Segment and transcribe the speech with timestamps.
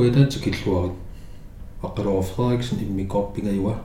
[0.00, 0.94] куятаатикиллуарит
[1.82, 3.82] аққалуар Фредериксен иммикорпингаюа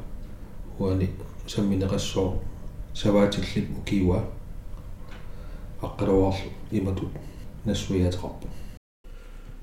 [0.79, 1.09] уани
[1.45, 2.39] самминеқассоо
[2.93, 4.23] саваатиллит укиуа
[5.81, 7.09] аққалуарлу иматут
[7.65, 8.47] нассуяатеқарпу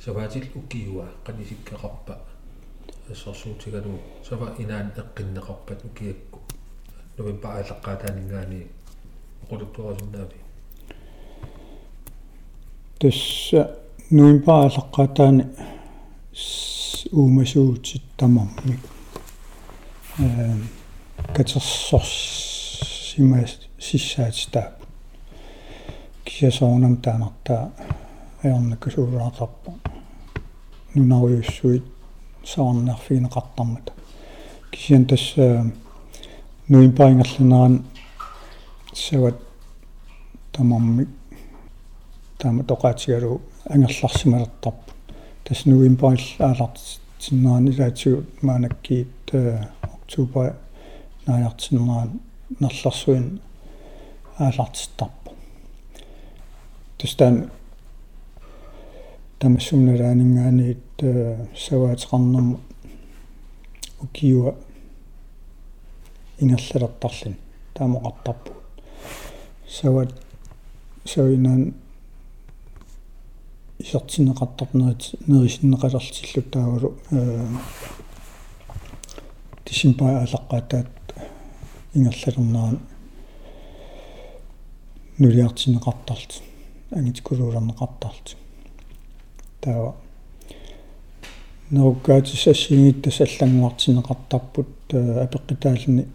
[0.05, 2.19] саваатил укиуа қанисиккеқарпа
[3.11, 3.99] ассорсуутигалу
[4.29, 6.41] сава инаан эққиннеқарпат укиакку
[7.17, 8.67] нувимпа аалаққаатаанингаани
[9.43, 10.39] оқулуттуарасуннаави
[12.99, 13.79] тасса
[14.11, 15.72] нуимпа аалаққаатаани
[17.11, 18.79] уумасуутит тамарми
[20.19, 20.57] э
[21.35, 24.75] катерсорс симас сиссаатитаап
[26.25, 27.73] кисасоонам таанартаа
[28.43, 29.73] аернаккусуулаартарпа
[30.95, 31.85] нунаруйуссуит
[32.45, 33.93] саорнерфигинеқартармата
[34.71, 35.71] кисиан тасса
[36.69, 37.85] нуимпаингерлунеран
[38.95, 39.37] сават
[40.53, 41.07] тамарми
[42.39, 44.92] таама тоқаатигалу ангерларсималертарпу
[45.53, 49.29] тас нуимпаил аалартиннаани лаатигут маанаккиит
[49.83, 50.57] октубер
[51.27, 52.21] наяртиннеран
[52.59, 53.41] нерларсуин
[54.39, 55.35] аалартиттарпу
[56.99, 57.51] тастан
[59.41, 60.79] тамассумналаанингаанит
[61.65, 62.61] саваатеқарнэрму
[64.01, 64.55] укиуа
[66.39, 67.37] ингерлалертарлин
[67.75, 68.53] таамоқартарпу
[69.69, 70.15] сават
[71.05, 71.75] савинан
[73.83, 76.91] исертинеқартарнерит нерисиннеқалерлиллу таагулу
[79.65, 80.89] тисимпаа алаққаатаат
[81.95, 82.79] ингерлалернеран
[85.19, 86.43] нулиартинеқартарт
[86.91, 88.37] ангитикулуулернеқартарт
[89.61, 89.95] таава
[91.71, 96.07] неруккаатиссассигиит тасаллангуартинеқартарпут апеққитаални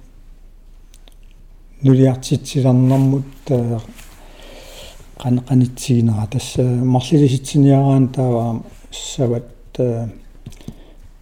[1.81, 3.25] нулиартитсиларнэрмут
[5.23, 9.45] qanqanitsигинера тасса марлилиситсиниараан таава сават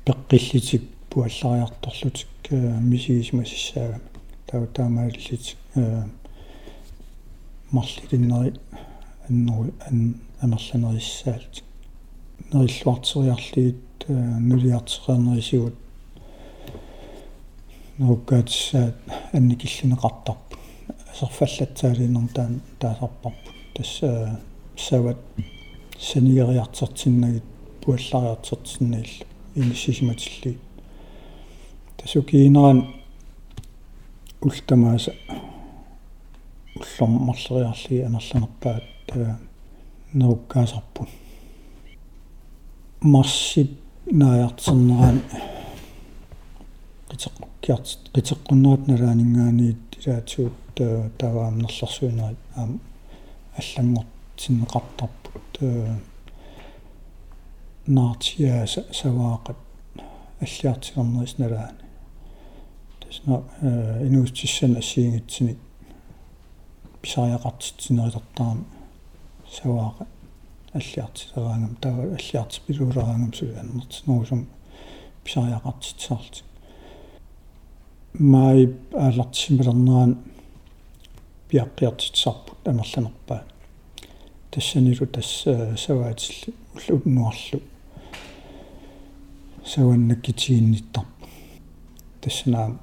[0.05, 2.51] пеққиллитик пуаллариарторлутик
[2.91, 4.01] мисигисмасиссаагам
[4.47, 5.55] таава таамааллит
[7.71, 8.53] марлилиннери
[9.29, 11.63] аннери ан амерланериссаалт
[12.53, 15.75] нериллуартериарлигит нулиартернерисигут
[17.97, 18.95] нуккаатсаат
[19.33, 20.57] анникиллинеқартарпу
[21.11, 24.39] асерфаллатсаалиннер таан таасарпарпу тасса
[24.77, 25.17] сават
[25.99, 27.43] саниериартертиннагит
[27.81, 29.25] пуаллариартертиннаилла
[29.55, 30.57] инисисиматилли.
[31.97, 32.87] Тасукиинеран
[34.41, 35.13] ултамааса
[36.75, 39.39] уллорм марлериарлиги анерланерпаат таа
[40.13, 41.07] неруккаасарпу
[43.01, 43.71] марсип
[44.11, 45.21] нааяртернеран
[47.09, 50.81] qiteqqukkiart qiteqqunnerat nalaaninggaaniit ilaatuut
[51.19, 52.79] tavaamnerlarsuinarit aam
[53.57, 55.59] аллангортиннеқартарпут
[57.87, 59.57] наартиааса саваақат
[60.41, 61.83] аллиартигернерис налаани
[62.99, 63.43] тасна
[64.07, 65.57] инуустиссан ассиингитсини
[67.01, 68.65] писариақартитсинерилертарами
[69.57, 70.05] савааqa
[70.73, 74.47] аллиартисераангам таа аллиартипилуулераангам сулааннертинерусум
[75.23, 76.43] писариақартитсаарти
[78.13, 80.17] май аалартисималернеран
[81.55, 83.43] пиаққиартитсарпут амерланерпаа
[84.51, 85.43] тассанилу тасс
[85.77, 87.61] саваатилли уллууннуарлу
[89.65, 91.27] саваннаккитигинниттарпу
[92.21, 92.77] тассанаа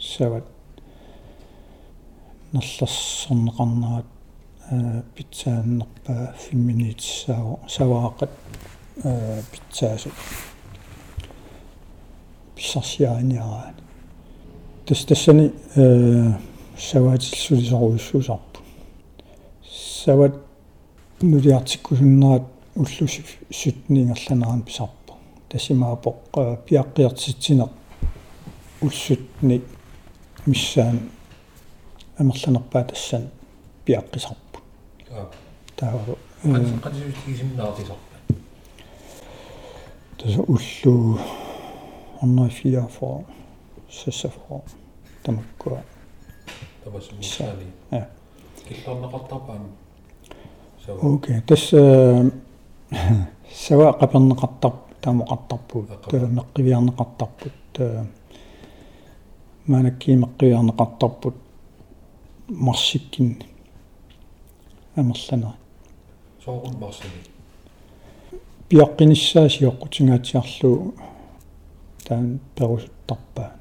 [0.00, 0.44] сават
[2.52, 4.06] наллассорнеқарнаат
[5.14, 8.30] питсааннерпаа фимминитсаа саваақат
[9.52, 10.10] питсаасу.
[12.56, 13.74] Писсарсиааниараан
[14.86, 15.52] тас тассани
[16.78, 18.60] саваатиллсулисоруйуссуусарпу
[19.64, 20.34] сават
[21.20, 22.42] нулиартиккусуннерат
[22.76, 25.14] уллуси сутниингерланеран писарпу.
[25.50, 26.16] Тасимаапоқ
[26.66, 27.70] пиаққиартитсинеқ
[28.80, 29.62] уссутни
[30.46, 31.10] миссаан
[32.18, 33.30] амерланерпаа тассан
[33.84, 34.58] пиаққисарпу.
[35.76, 38.16] Таавару qanisuutigisимнаартисарпа
[40.18, 41.18] таса уллу
[42.20, 43.24] онной фиафо
[43.90, 44.62] сассафо
[45.22, 45.82] тамаккуа
[46.88, 48.08] тавасмиссаали я
[48.68, 49.68] киллорнеқартарпаами
[50.84, 51.70] сава окей тас
[53.52, 57.52] сава қапернеқартар таамоқартарпут меққивиарнеқартарпут
[59.66, 61.34] маанакки меққивиарнеқартарпут
[62.48, 63.42] марсиккин
[64.96, 65.56] амерлана
[66.44, 67.10] соорун марсини
[68.68, 70.94] пиаққиниссаасиоққутингаатиарлу
[72.06, 73.52] таан перусуттарпаа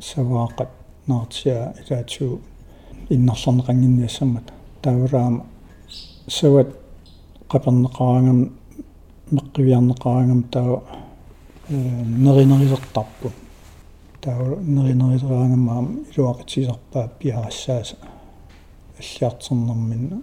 [0.00, 0.68] саваақат
[1.06, 2.40] наартиа илаатсуу
[3.10, 5.44] иннарлернеқангинниассаммата таавраама
[6.28, 6.68] сават
[7.48, 8.52] қапернеқарангам
[9.30, 10.82] меққивиарнеқаангам таа
[11.68, 13.30] неринерисертарпу
[14.20, 17.96] таа неринерисераангамаам илуақитсисарпаа пиарассааса
[18.98, 20.22] аллиартернэрмин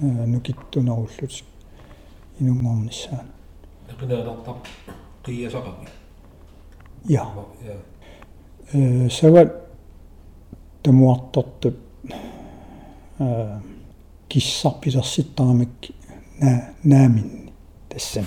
[0.00, 1.44] нукиттунеруллут
[2.40, 3.32] инунгорниссаана
[3.88, 4.56] неринерисартар
[5.24, 5.88] қиасақами
[7.04, 7.26] я
[8.72, 9.71] э сават
[10.82, 11.76] тамуартортут
[13.18, 13.58] э
[14.28, 15.90] киссарпилерситтарамик
[16.40, 17.52] на нааминни
[17.88, 18.26] тассам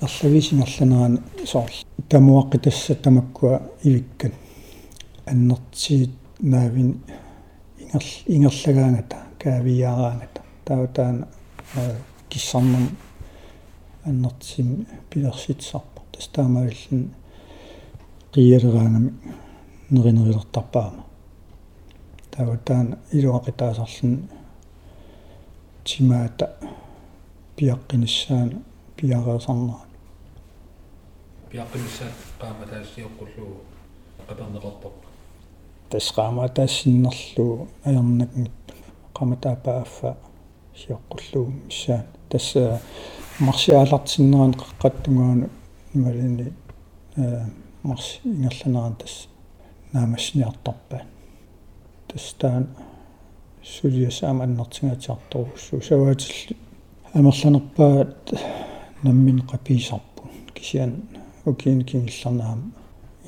[0.00, 1.70] ерлависингерланаан соор
[2.08, 4.32] тамуаққи тасса тамаккуа ивиккан
[5.26, 7.00] аннертиит наавин
[7.92, 11.28] ингер ингерлагаангата каавиаараангата таутаана
[12.28, 12.96] киссарнам
[14.04, 17.10] аннертим пилерситсарпа тастаамаиллин
[18.32, 19.12] қиалераангами
[19.90, 21.04] неринерилертарпаама
[22.36, 24.14] таутаана илуақитаасарлун
[25.84, 26.46] тимаата
[27.56, 28.56] пиаққиниссаана
[28.96, 29.82] пиареерсарнаа
[31.50, 33.46] пиаққиниссаат taassiuqqullu
[34.26, 35.06] qaperneqartorpa
[35.90, 38.74] тасqaama таассиннерлу аернакнгиппа
[39.16, 40.16] qamataapaaффа
[40.80, 42.04] сиоққуллуу миссаан.
[42.28, 42.80] Тасса
[43.38, 45.48] марсиаалартиннеран қаққаттугаану
[45.94, 46.52] ималини
[47.16, 47.44] э
[47.82, 49.28] марс ингерланеран тасс
[49.92, 51.06] наамассиниартарпаан
[52.16, 52.66] тастаан
[53.62, 56.56] сулиасаама аннартингаатиарторуссуу саваатилли
[57.12, 58.32] амерланерпаат
[59.02, 60.22] наммин қапиисарпу
[60.54, 60.92] кисиан
[61.44, 62.72] укиин кингилларнаам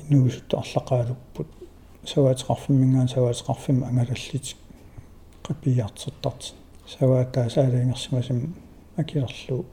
[0.09, 1.47] инуусут арлақаалуппут
[2.03, 4.55] саваатеқарфиммингаан саваатеқарфим ангалаллит
[5.43, 6.53] қапиартертарт
[6.87, 8.55] саваатаа саалингерсимасим
[8.97, 9.65] акилерлу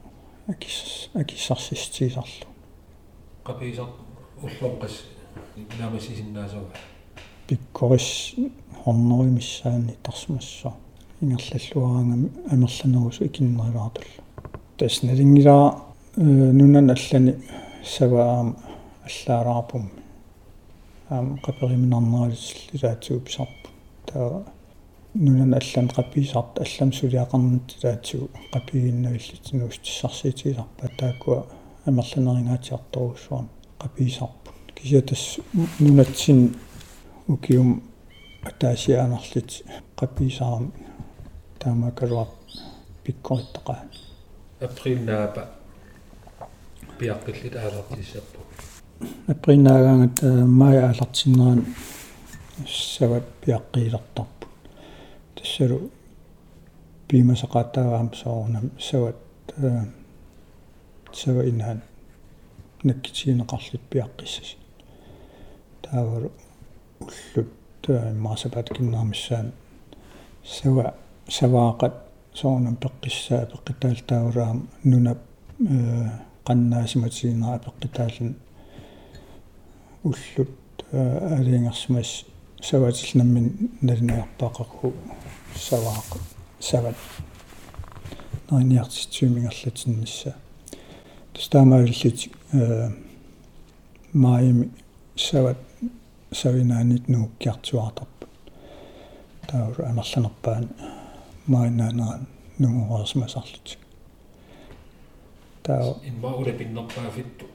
[0.47, 2.47] акис акиссарсистиисарлу
[3.43, 3.89] qapiisar
[4.43, 4.93] уллоққас
[5.79, 6.69] намасисиннаасава
[7.47, 8.35] пиккорис
[8.83, 10.73] хорнеримиссаани тарсмассаа
[11.21, 14.23] ингерллуараангами амерланерусу икиннеригаартулла
[14.77, 15.75] тас налингилаа
[16.15, 17.35] нунан аллани
[17.83, 18.55] саваам
[19.07, 19.89] аллаараарпум
[21.09, 23.69] аам қапериминарнералиллаатсуу писарпу
[24.05, 24.43] таа
[25.13, 31.45] нунан аллан қаписарт аллам сулиақарнат таатсуу қапигиннавиллитинуустиссарсиитисарпа таакуа
[31.85, 33.49] амерланеригаатиарторуссуарна
[33.79, 35.39] қаписарпу кисиатас
[35.79, 36.55] нунатсин
[37.27, 37.83] укиум
[38.43, 39.63] атаасиаанерлит
[39.99, 40.71] қаписаарам
[41.59, 42.27] таамакалуар
[43.03, 43.81] пиккориттақаа
[44.61, 45.49] априлнаапа
[46.99, 48.39] пиаққиллит аалартиссаппу
[49.27, 50.21] апринаагаангат
[50.61, 51.65] май аалартиннеран
[52.65, 54.47] сават пиаққиилертарпу
[55.35, 55.91] тассалу
[57.09, 59.17] пимасақатаагаам соорнам сават
[61.13, 61.81] сава инхан
[62.83, 64.55] наккитигинеқарлит пиаққиссас
[65.81, 66.31] таавалу
[66.99, 67.87] уллут
[68.25, 69.51] маасапат киннармиссаан
[70.43, 70.93] сава
[71.29, 71.93] саваақат
[72.33, 75.19] соорнам пеққиссаа пеққитаалтаагулаам нунап
[76.47, 78.35] qannaasimatsiinera peqqitaallan
[80.03, 80.51] уллут
[80.91, 82.25] алингерсмас
[82.61, 83.47] саватилнаммин
[83.81, 84.93] налинаярпаақаргу
[85.67, 86.09] саваақ
[86.59, 86.95] сават
[88.49, 90.35] наиниартитсуумингерлатиннисса
[91.33, 92.89] тастаамааллит э
[94.13, 94.69] маими
[95.15, 95.57] сават
[96.31, 98.27] савинаанит нууккиартуартарпа
[99.47, 100.69] тауру амерланерпаан
[101.47, 102.27] маинаанеран
[102.59, 103.77] нунгуарсмасарлут
[105.63, 107.45] таа имма улапиннерпаафитту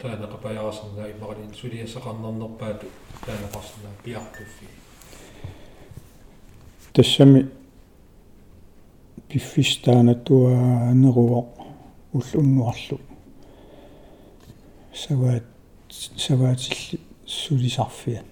[0.00, 2.86] таанеқапаяарсернаа иммаралин сулиассақарнернерпаату
[3.26, 4.66] таанеқарсернаа пиартуффи
[6.92, 7.50] тассами
[9.28, 11.48] пиффистаанатуа неруо
[12.12, 13.00] уллуннуарлу
[14.94, 15.44] саваат
[16.16, 17.00] саваатилли
[17.40, 18.22] сулисарфиа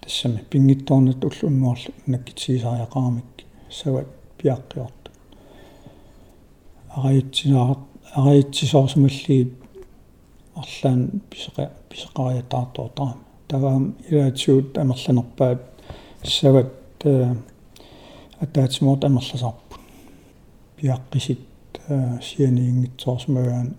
[0.00, 3.30] тассами пингитторнат уллуннуарлу наккитсигисариақарамик
[3.70, 5.02] сават пиаққиорт
[6.96, 7.76] араитсинаа
[8.14, 9.52] араитсисоорсмаллиит
[10.54, 11.00] арлаан
[11.30, 15.60] писеqa писеqaриатаартуутарам таваам илаатсуут амерланерпаат
[16.24, 16.72] сават
[18.40, 19.80] атаатсимуут амерласарпут
[20.76, 21.40] пиаққисит
[22.28, 23.76] сианиингитсоорсмагаан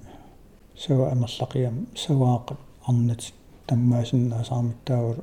[0.78, 3.22] сава амерлақиам саваақат арнат
[3.68, 5.20] таммаасиннаасаармик таавал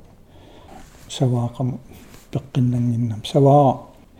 [1.09, 1.79] саваақам
[2.31, 3.69] пеққиннангиннам саваа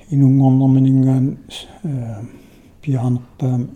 [0.09, 1.37] инунгорнерминингаан
[2.81, 3.69] пиаанерпаами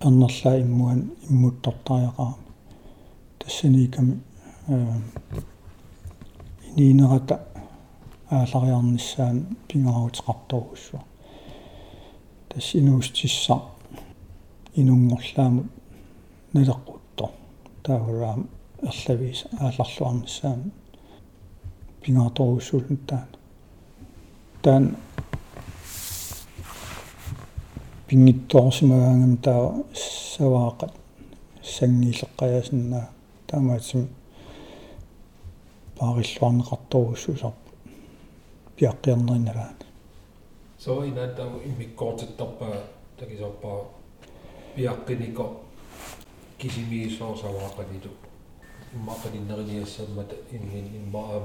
[0.00, 2.34] аннерлаа иммуан иммуттортариақаа
[3.38, 4.20] тассаниками
[6.76, 7.40] иниинерата
[8.30, 11.00] аалариарниссаан пингаарутеқарторуссуа
[12.48, 13.62] тас инуустисса
[14.74, 15.66] инунгорлаамут
[16.54, 17.30] налеққутто
[17.82, 18.48] таавраам
[18.82, 20.72] ерлавис ааларлуарниссаан
[22.00, 23.28] пингаарторуссуулун таан
[24.62, 24.96] таан
[28.06, 30.92] пингитторсимагаангам таа саваақат
[31.62, 33.06] сангиилеққаясиннаа
[33.48, 34.08] таамаатсим
[35.98, 37.54] паариллуарнеқарторуссусар
[38.76, 39.86] пиаққиарнеринналаани
[40.78, 42.76] so inaatau immikkoortittarpaa
[43.18, 43.80] takisarpaa
[44.76, 45.44] piaqqiniko
[46.58, 48.10] kisimiisoorsavaaqanilu
[48.96, 51.44] иммаақалиннерниассаммата ингин иммаам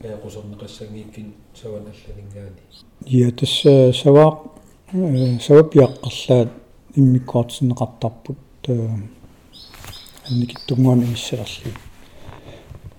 [0.00, 1.28] пеқусернеқассангииккин
[1.60, 2.62] саван алланингаани
[3.06, 4.38] я тасса саваа
[5.46, 6.50] савапиаққарлаат
[6.96, 8.38] иммиккоортинеқартарпут
[10.28, 11.72] анникиттунгуами иссалерли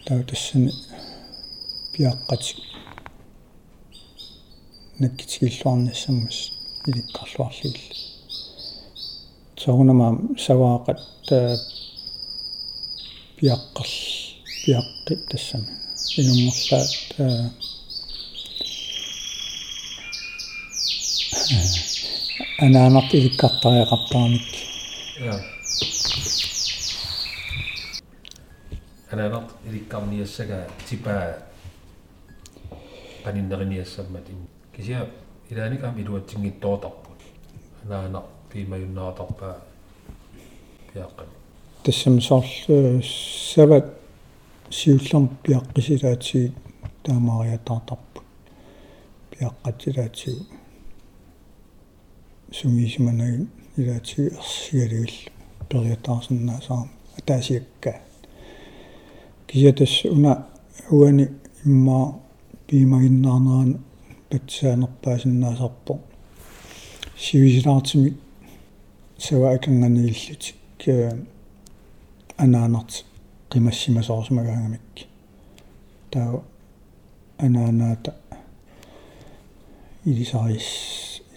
[0.06, 0.72] таа тассани
[1.94, 2.58] пиаққатик.
[5.00, 6.38] Наккитигиллуарнассаммас
[6.88, 7.96] иликкарлуарлигилла
[9.58, 11.00] сагунама саваақат
[13.44, 13.92] jakkos,
[14.68, 15.58] jakki tässä
[16.18, 17.24] minun musta, että
[22.62, 24.66] enää natti kattaa ja kattaa nyt.
[25.26, 25.40] Ja.
[29.14, 30.56] Anaanat erikkarniassaga
[30.90, 31.22] tipaa
[33.24, 34.50] paninneriniassammatin.
[34.72, 35.06] Kisia
[35.52, 37.24] ilaanikam iluatsinngittoortarput.
[37.86, 39.56] Anaanaq piimajunnaartarpaa
[40.94, 41.43] piaqqani.
[41.84, 43.02] Тассам соорлу
[43.54, 43.86] сават
[44.70, 46.52] сиуллерм пиаққисилаатси
[47.04, 48.26] таамариатаартарпут
[49.32, 50.46] пиаққатсилаатсигу
[52.52, 55.32] сумисиманагин илаатсиги ерсигалигил
[55.70, 56.88] периатаарсиннаасаар
[57.18, 57.98] атаасиаккаа
[59.48, 60.48] кисиатас уна
[60.90, 61.28] уани
[61.66, 62.20] имма
[62.68, 63.84] пимагиннаарнеран
[64.30, 66.00] патсаанерпаасиннаасарпо.
[67.18, 68.18] Сивисилаартими
[69.18, 70.56] савааканганииллутик
[72.38, 73.06] анаанарт
[73.52, 75.08] qimассимасоорсимагаангамик
[76.12, 76.42] таа
[77.38, 78.12] анаанаата
[80.06, 80.70] илисарис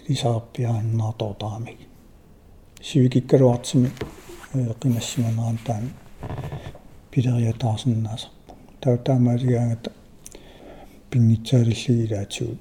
[0.07, 1.79] илисаарпиааннаартоотарамик
[2.81, 3.89] сивикиккалуартими
[4.81, 5.85] qimассиманеран таан
[7.11, 9.91] пилериатаарсиннаасарпо таа таамаалигаангата
[11.11, 12.59] пингитсаалиллигилаатигут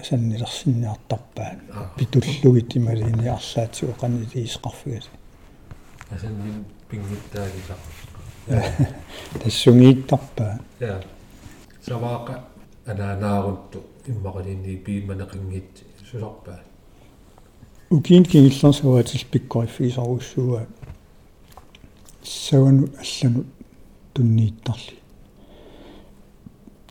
[0.00, 1.58] асаннилерсинниартарпаан
[1.96, 3.92] питуллугит ималини арлаатигу
[6.12, 7.76] канилиисқарфигали асаннин пингиттаагиса
[9.42, 11.02] тассунгииттарпаа я
[11.86, 12.44] савааqa
[12.86, 16.60] анаанаавутту иммақалинни пииманеқингит сусарпаа
[17.90, 20.66] укиин кингиллерсуатил пиккориффигисаруссуа
[22.22, 23.44] савану аллану
[24.14, 24.98] туннииттарли.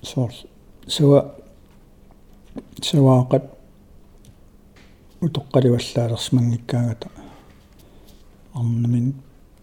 [0.03, 0.31] Соор
[0.87, 1.35] сава
[2.81, 3.43] саваақат
[5.21, 7.09] утоққаливаллаалерсмангиккаагата
[8.53, 9.13] арнамин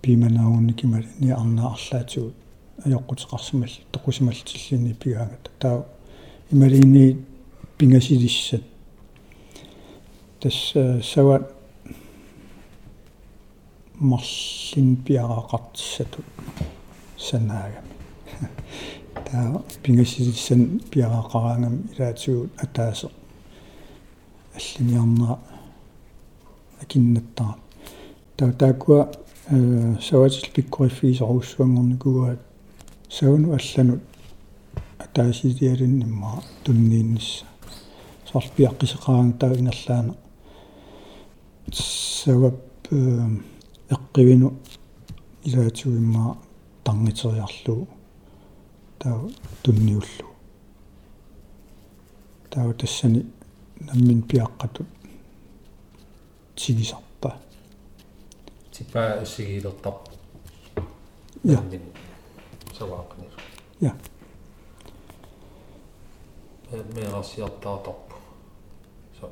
[0.02, 2.34] пиманаагунникимали ни арнаа арлаатигут
[2.84, 5.86] аёққутеқарсимал тоқусималтиллини пигаангата таа
[6.50, 7.24] ималини
[7.76, 8.62] пингасилиссат.
[10.40, 11.50] Тас сава
[13.94, 16.22] марлин пиараақартиссату
[17.18, 17.88] санаагами
[19.30, 23.10] таа пингасилиссан пиараақараангам илаатигут атаасо.
[24.54, 25.38] Аллиниарнера
[26.80, 27.58] акиннаттаа
[28.38, 29.10] таа таакуа
[30.00, 32.40] саватил пиккориффигисаруссуангорникуаат
[33.10, 34.00] сауну алланут.
[34.98, 37.46] Атаасилиалиннимма туннииннисса
[38.30, 40.14] сорпиаққисеқараан таа инерлаана
[41.72, 42.54] савап
[43.90, 44.54] эққивину
[45.44, 46.38] илаатигуимма
[46.84, 47.88] тарнитериарлуу
[48.98, 49.20] таа
[49.62, 50.26] тунниуллу.
[52.50, 53.26] Таа тассани
[53.80, 54.22] наммин
[58.77, 59.93] пиаққатут тигисарпа типа сигилертар
[61.43, 61.63] я
[62.77, 63.31] саваақнир
[63.81, 63.95] я
[66.71, 68.15] меэрсиартаатарпу
[69.19, 69.29] со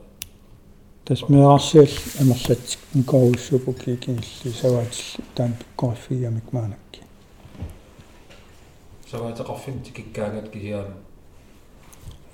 [1.05, 1.87] тас меарсиал
[2.19, 7.01] амерлатик никоруссупу кикингилли саваатил таан пиккорфигамик маанакки
[9.09, 10.93] саваатеқарфин тикиккаангат кисиаан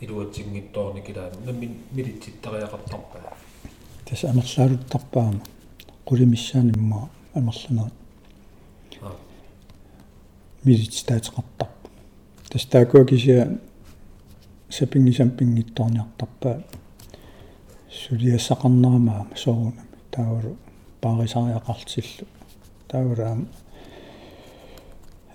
[0.02, 3.34] илуатсингиттоорни килаан наммин милитситтариақартарпаа
[4.06, 5.42] тас амерлаалуттарпаама
[6.07, 7.93] qulimiссаанимма амерланерит
[10.65, 11.89] милитстаатеқартарпа
[12.51, 13.59] тас таакуа кисиа
[14.69, 16.63] сапингисам пингитторниартарпаа
[17.91, 20.57] сулиассақарнерамаа соорунами таавалу
[21.01, 22.27] паарисариақартиллу
[22.89, 23.47] таавалаама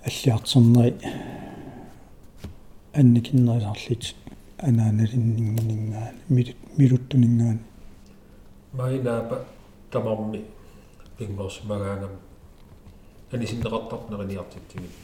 [0.04, 0.94] аллиартернери
[2.94, 4.14] анникиннерисарлит
[4.58, 7.60] анааналиннингинингаани милуттунингаани
[8.72, 9.44] майнаапа
[9.90, 10.44] тамарми
[11.18, 12.10] пингорсмагаангам
[13.32, 14.94] анисиннеқартарнериниартитсигит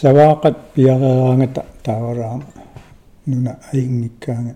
[0.00, 2.44] саваақат пиарераангата таавалаама
[3.26, 4.54] нуна аингиккаанга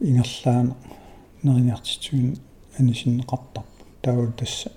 [0.00, 0.76] ингерлаана
[1.42, 2.36] нериниартитсуин
[2.78, 3.66] анисиннеқартарп
[4.02, 4.70] таавал тасса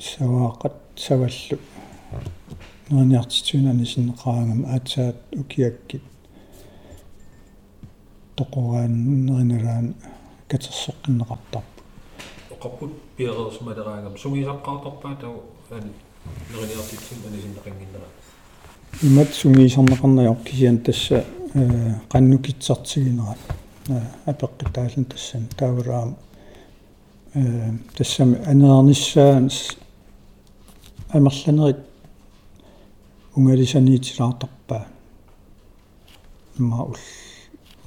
[0.00, 1.58] саваақат саваллу
[2.90, 6.02] нериниартитсуин анисиннеқаангам аатсаат укиаккит
[8.36, 9.94] тоқораан
[10.46, 11.64] неринераан катерсоққиннеқартарп
[12.50, 15.90] оқарпут пиерерсмалераагам сунгисаққартарпаа тау ани
[16.50, 18.08] нериниартитсин анисиннеқангиннера
[19.02, 21.24] имат сунгисарнеқарнаёр кисиан тасса
[22.10, 23.36] qannukitsartiginera
[24.26, 26.16] апеққитаалан тассан таавраам
[27.34, 29.76] э тассами анеерниссаанс
[31.08, 31.78] амерланерик
[33.34, 34.86] унгалисаниитилаартарпаа
[36.58, 36.96] имма ул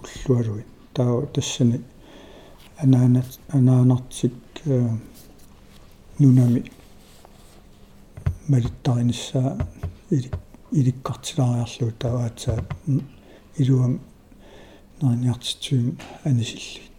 [0.03, 1.81] уллуалуи таа тассани
[2.83, 4.33] анаанат анаанартик
[6.19, 6.71] нунами
[8.47, 9.57] малиттариниссаа
[10.09, 10.35] илик
[10.71, 12.59] иликкартилаариарлуу тааваатсаа
[13.57, 13.99] илуам
[15.01, 16.89] наниартитсуим анисилли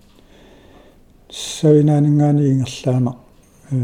[1.30, 3.16] савинаанингаани ингерлаана
[3.70, 3.76] э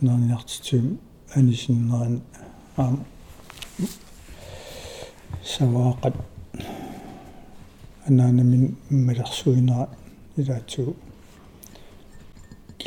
[0.00, 0.98] наниартитсуим
[1.34, 2.22] анисиннеран
[2.76, 3.04] аам.
[5.44, 6.14] Саваақат
[8.06, 9.88] анаанамин малерсуинера
[10.36, 10.96] илаатсуу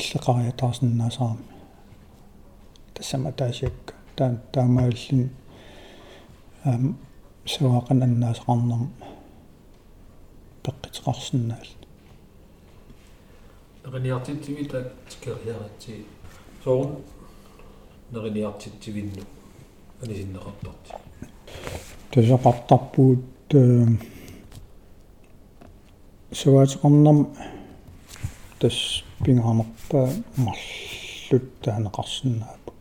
[0.02, 1.46] киллеқариатаарсиннаасаарми
[2.94, 5.30] тассама таасиакка таан таамааллин
[6.64, 6.98] аам
[7.46, 8.90] саваақан аннаасақарнерм
[10.64, 11.70] пеққитеқарсинаал
[13.86, 14.80] нериниартитсивита
[15.10, 16.06] тикериаратси
[16.64, 16.98] соорун
[18.12, 19.24] нериниартитсивинну
[20.02, 20.92] анисиннеқартарти
[22.12, 23.50] тасақартарпуут
[26.40, 27.20] саваатеқарнерм
[28.60, 28.78] тас
[29.24, 32.74] пингаарнерпаа марлут таанеқарсинаапу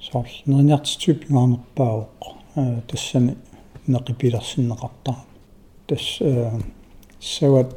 [0.00, 2.22] соор нериниартитсуи пингаарнерпаавоқ
[2.88, 3.36] тассани
[3.86, 5.16] неқипилерсиннеқартаа
[5.86, 6.06] тас
[7.20, 7.70] сават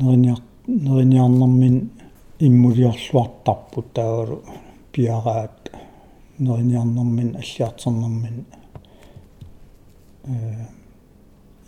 [0.00, 1.90] нериниар нериниарнэрмин
[2.38, 4.42] иммулиорлуартарпут таагалу
[4.92, 5.70] пиараат
[6.38, 8.44] нериниарнэрмин аллиартернэрмин
[10.24, 10.66] э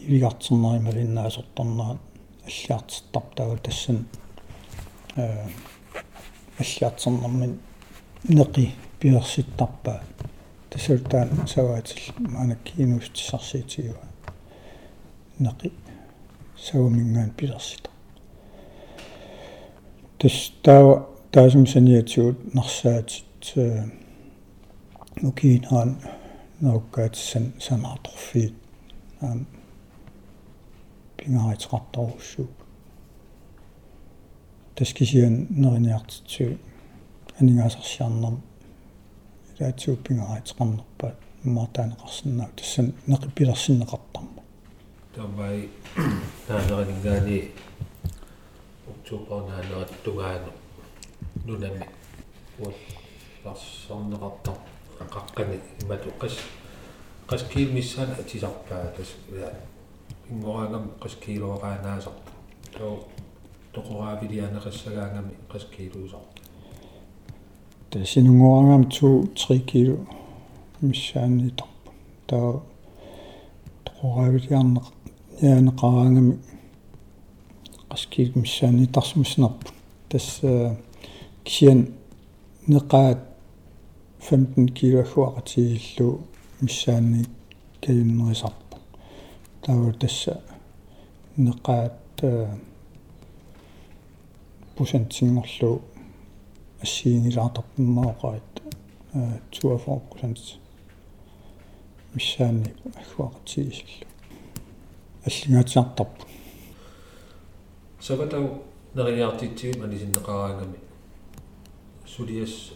[0.06, 1.98] ивигартэрнерималиннаасортарнаа
[2.46, 4.06] аллиартертар таагал тассан
[5.16, 5.46] э
[6.58, 7.60] аллиартернэрмин
[8.28, 10.02] неқи пиерситтарпаа
[10.70, 14.06] тассултаан саваатил маанак инустиссарсиитигуа
[15.38, 15.72] неқи
[16.64, 17.90] савамингаан пилерсита
[20.18, 23.24] тас таа таасум саниатсуут нарсаатит
[25.22, 25.90] укиинаан
[26.60, 28.54] науккаатсан санаарторфиит
[29.20, 29.46] аам
[31.16, 32.48] пингаатеқартаруссуу
[34.76, 36.58] таскисиан нериниартитсу
[37.40, 38.42] анигаасарсиарнерм
[39.58, 44.42] илаатсуу пингаатеқарнерпаат мартаанеқарсинаа тассан неқипилерсиннеқартарма
[45.14, 45.68] тамай
[46.48, 47.38] наанерингаани
[48.90, 50.50] октообернаанерат тугаано
[51.44, 51.86] нунами
[52.58, 54.56] уалларсарнеқартар
[54.98, 56.34] қаққани имату қас
[57.28, 59.10] қас киимиссаана атисарпаа тас
[60.30, 62.30] ингораагам қас килоораанаасарпу
[62.76, 62.94] тоо
[63.74, 66.40] тоқораавилианеқассагаангами қас килуусарпу
[67.90, 69.96] тасинунгорангам 2 3 кило
[70.80, 71.90] миссаанниторпу
[72.26, 72.60] таа
[73.86, 74.86] тоқораавилиарнеқ
[75.42, 76.34] яанеқараангами
[77.90, 79.68] qaskiik missaani tarsmusnerpu
[80.08, 80.40] тас
[81.44, 81.80] кисиан
[82.68, 83.20] неқаат
[84.20, 86.20] 15 килоагуақатигиллу
[86.60, 87.24] миссаани
[87.82, 88.76] каюннерисарпу
[89.62, 90.40] таава тасса
[91.36, 91.94] неқаат
[94.76, 95.82] пусантингорлу
[96.82, 98.62] ассиингилаартарпиммаоқаат
[99.12, 100.38] 42%
[102.14, 104.06] миссаани агуақатигиллу
[105.26, 106.26] аллингаатиартарпу
[108.00, 110.78] саватау нериартитсиим анисиннеқараангами
[112.06, 112.72] сулиас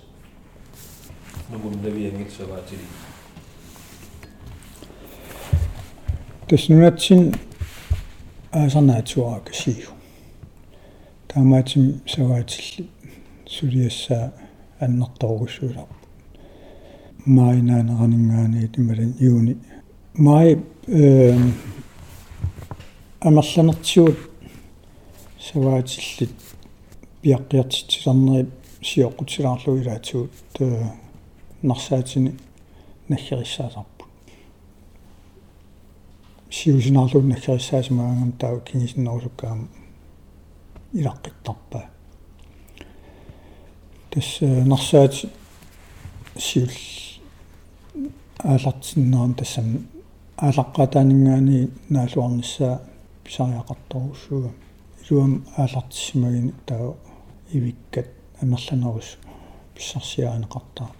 [1.51, 2.81] нугуннавиангит саваатили.
[6.49, 7.35] Таснуатсин
[8.53, 9.98] аасарнаатсуара касигу
[11.29, 12.89] таамаатим саваатилли
[13.47, 14.33] сулиассаа
[14.81, 15.89] аннэрторугуссуулар
[17.27, 19.57] маинаанеранингаани тималан иуни
[20.15, 21.37] май э
[23.21, 24.19] амерланертиут
[25.49, 26.35] саваатиллит
[27.23, 28.49] пиаққиартитсиларнери
[28.83, 30.31] сиоққутсилаарлу илаатигут
[31.63, 32.33] нарсаатини
[33.09, 34.05] наггериссаасарпу
[36.51, 39.69] сиусинаарлу наггериссаасимаангам таа кингисиннерусуккаам
[41.01, 41.85] илаққиттарпаа
[44.11, 45.29] тас нарсаати
[46.37, 46.75] сиул
[48.45, 49.89] аалартиннерам тассам
[50.37, 52.81] аалаққатаанингаани наалуарниссаа
[53.25, 54.51] писариақарторуссуга
[55.11, 56.95] уллуам аалартиссимагин таа
[57.53, 58.09] ивиккат
[58.43, 59.17] амерланерус
[59.75, 60.91] писсарсиаанеқартаа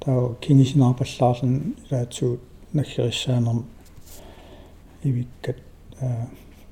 [0.00, 2.40] таа кингисинаарпаллаарлан илаатсуут
[2.72, 3.64] наггериссаанерм
[5.02, 5.58] ивиккат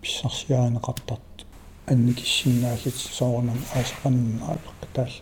[0.00, 1.45] писсарсиаанеқартарт
[1.87, 5.12] анникиссиннаалит соорнам аасақаннаалеққатаал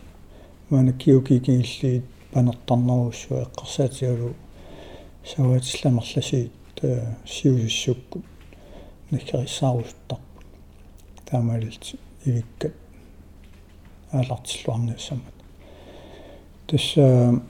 [0.69, 4.33] маана киукикигиллиит панертарнеруссуа эққарсаатигалу
[5.23, 6.51] саваатилламерласиит
[7.25, 8.21] сиусиссукку
[9.11, 10.19] наггериссаарустарпу
[11.25, 12.73] таамаалит ивиккат
[14.11, 15.35] аалартиллуарниассамат
[16.67, 17.41] тасса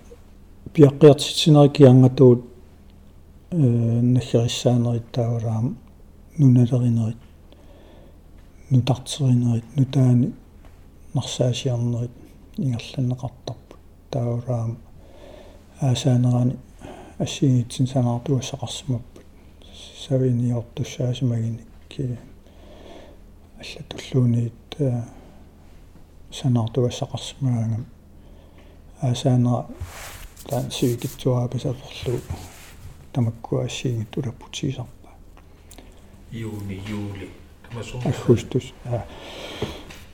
[0.74, 2.44] пиаққиартитсинерикиангатуут
[3.52, 5.78] э наггериссаанерит таавраам
[6.38, 7.18] нуналеринерит
[8.70, 10.34] нутартеринерит нутаани
[11.14, 12.12] нарсаасиарнерит
[12.58, 13.76] ингерланнеқартарпу
[14.10, 14.78] таавраам
[15.82, 16.58] аасаанерани
[17.20, 19.26] ассигитсин санаартуассақарсимаппут
[20.08, 22.18] савиниортуссаасимагиник ки
[23.60, 24.54] аллатуллуунит
[26.32, 27.86] санаартуассақарсимаагам
[29.02, 29.68] аасаанера
[30.50, 32.20] таан сивикитсуаапасаторлу
[33.14, 35.10] тамаккуа ассигит улаппутсигисарпа
[36.32, 37.30] юуни юули
[38.06, 39.06] аггустус аа.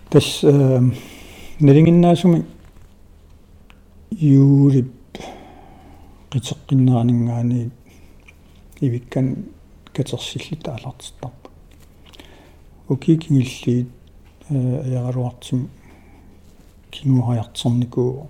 [0.10, 2.46] Тас налингиннаасуми
[4.12, 4.92] юулип
[6.32, 7.70] qiteqqinneranингаани
[8.82, 9.46] ивиккан
[9.94, 11.50] катерсиллит аалартиттарпа
[12.90, 13.90] укикингиллиит
[14.50, 15.70] аяралуартим
[16.92, 18.30] кингуаяртерникуу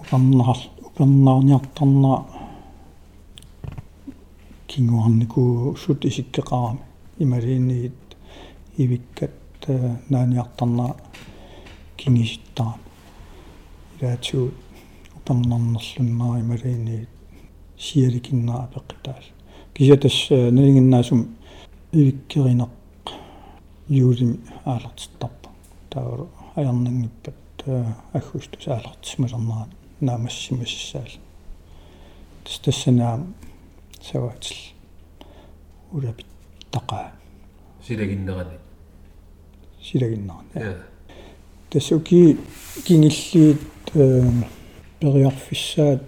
[0.00, 2.24] упернаар упернаарниартарна
[4.68, 6.80] кингуарникуу сут исиккеқарами
[7.18, 8.16] ималиинниит
[8.76, 9.68] ивиккат
[10.08, 10.96] нааниартарна
[11.96, 12.80] кингиситтарами
[14.00, 14.52] илаатсуу
[15.16, 17.08] упернарнерлуннаа ималиинниит
[17.78, 19.24] сиаликиннаа апеққитаал
[19.74, 21.36] кисатас налингиннаасум
[21.92, 22.70] ивиккеринеқ
[23.88, 25.50] юулими аалартиттарпа
[25.90, 27.34] таавару аярнангиппат
[28.12, 29.68] аггустус аалартисмалернаа
[30.00, 31.10] наамассимассаал
[32.64, 33.34] тассанаам
[34.02, 34.56] саваатил
[35.92, 36.26] улапит
[36.70, 37.12] тақаа
[37.86, 38.58] силагиннерани
[39.82, 40.76] силагиннарна я
[41.70, 42.38] тассуки
[42.84, 43.60] кингиллиит
[45.00, 46.02] периарфиссаат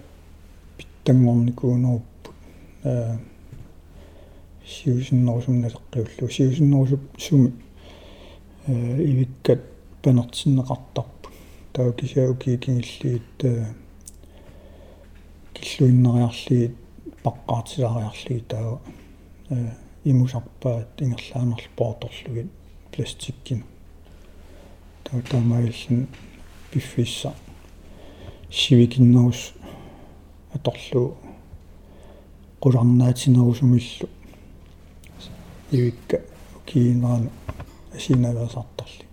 [0.77, 2.35] питтангорникуунеруппут
[2.83, 3.17] э
[4.65, 7.53] сиусиннерусумналеққиуллу сиусиннерусуп суми
[8.67, 9.61] э ивиккат
[10.01, 11.29] панертиннеқартарпу
[11.73, 13.23] таа кисауки кингиллиит
[15.53, 16.75] киллуиннериарлиит
[17.23, 18.79] паққаатилариарлиит таа
[19.49, 19.71] э
[20.11, 22.49] имусарпаат ингерлаанерл пооторлугит
[22.91, 23.63] пластиккин
[25.03, 26.07] таа таамаиллин
[26.71, 27.33] пиффисса
[28.51, 29.41] сивикиннерус
[30.53, 31.17] аторлу
[32.61, 34.09] qulарнаатинерусумиллу
[35.71, 36.17] ивикка
[36.65, 37.29] киинеран
[37.95, 39.05] асинаверсартарли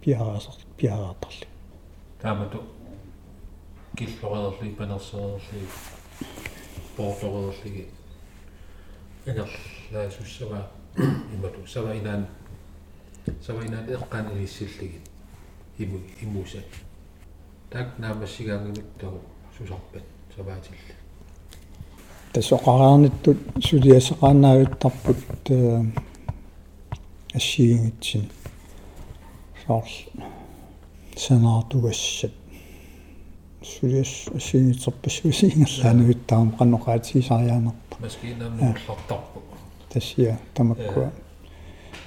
[0.00, 1.46] пиараасар пиараатарли
[2.22, 2.62] таамату
[3.96, 5.66] киллорерли панерсерерли
[9.28, 9.52] пооторерли
[9.90, 12.26] энерлаасуссава имату саваинаан
[13.46, 15.02] саваинаан эққаан илиссиллигит
[15.78, 16.58] иму имуса
[17.70, 19.20] так наамассигаангимик тау
[19.56, 20.02] сусарпат
[20.34, 20.94] саваатилла
[22.32, 23.38] тассоқараарниттут
[23.68, 25.50] сулиасеқаанаавиттарпут
[27.34, 28.30] ассигингитсини
[29.66, 29.94] саарл
[31.16, 32.32] санаартугассат
[33.62, 37.87] сулиас ассигингитсерпассуусиингерлаанавиттаам қанноқаатисариаанерпа
[39.90, 41.10] тассия тамаккуа.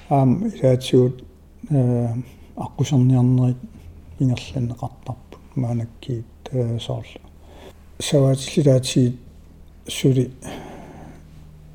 [0.08, 1.24] Аам илаатсуут
[1.70, 2.08] э
[2.56, 3.56] аққусерниарнерит
[4.18, 6.24] ингерланнеқартарпу маанаккиит
[6.80, 7.06] саарл
[7.98, 9.16] саваатиллаатиит
[9.88, 10.32] сули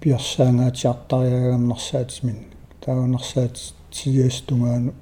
[0.02, 2.46] пиарсаагаатиартариагамнерсаатимин
[2.82, 4.94] таагунерсаат тиестунгаану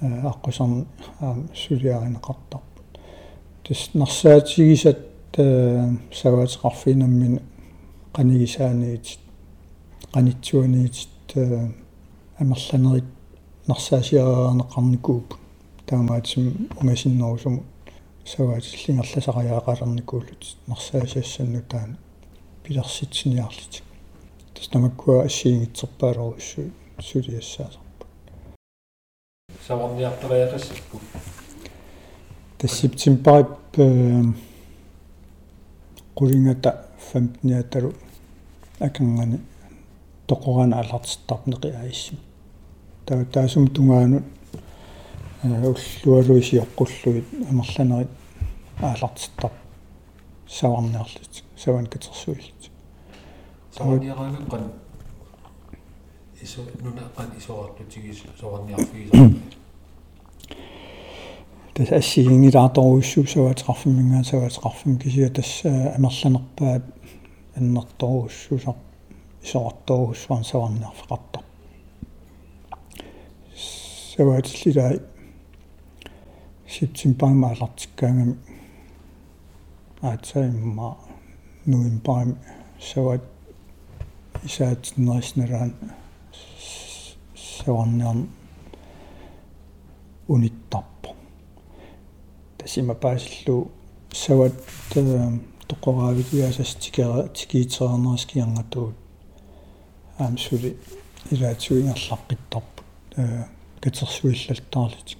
[0.00, 0.86] аққусарни
[1.20, 3.00] аам сулиаринеқартарпут
[3.64, 4.98] тас нерсаатигисат
[6.12, 7.40] саваатеқарфинаммин
[8.16, 9.06] qanigisaaниит
[10.14, 11.30] qanitsuaniit
[12.40, 13.08] амерланерит
[13.68, 15.28] нерсаасиараанеқарникууп
[15.86, 16.46] таамаатсим
[16.80, 17.60] унгасиннерусуму
[18.32, 21.96] саваатиллингерласариаақалерникууллут нерсаасиассанну таана
[22.64, 23.74] пилерситсиниарлит
[24.54, 26.62] тастамаккуа ассиингитсерпаалоруссу
[27.08, 28.04] сулиассаасарпа
[29.66, 30.96] саварниартариақассаппу
[32.58, 33.50] тассиптимпарип
[36.16, 36.70] qulingata
[37.12, 37.92] 15-ниаталу
[38.80, 39.40] акангани
[40.26, 42.18] тоқорана алартиттарнеқи аиссим
[43.06, 44.24] таа таасум тунгаанут
[45.44, 48.10] уллуалуисиоққуллуит амерланерит
[48.80, 49.52] аалартиттар
[50.48, 52.70] саварниарлит саван катерсуиллит
[53.76, 54.72] саварниараанган
[56.42, 59.10] ису нуна қан исоортутигис соорниарфигис
[61.74, 66.82] тас ассигингилаарторуйссуу саваатеқарфиммингаа саваатеқарфим кисиа тас амерланерпаат
[67.56, 68.74] аннарторуйссусар
[69.42, 71.42] исоорторуйссуан саварниарфеқартар
[74.16, 74.92] саваатиллилаа
[76.68, 78.36] сипсимпаама алартиккаангами
[80.02, 80.96] аатсаимма
[81.66, 82.36] нуимпаами
[82.80, 83.22] сават
[84.44, 85.74] исаатиннерисналаан
[87.34, 88.28] саварниарн
[90.28, 91.10] униттарпо
[92.58, 93.70] тасима паасиллу
[95.66, 98.94] сават тоқораавитиасас тикера тикиитернерис киангатуут
[100.18, 100.76] аамсули
[101.30, 102.84] илаатсуингерлаққиттарпут
[103.16, 103.44] э
[103.80, 105.18] катерсуиллалтаарлитик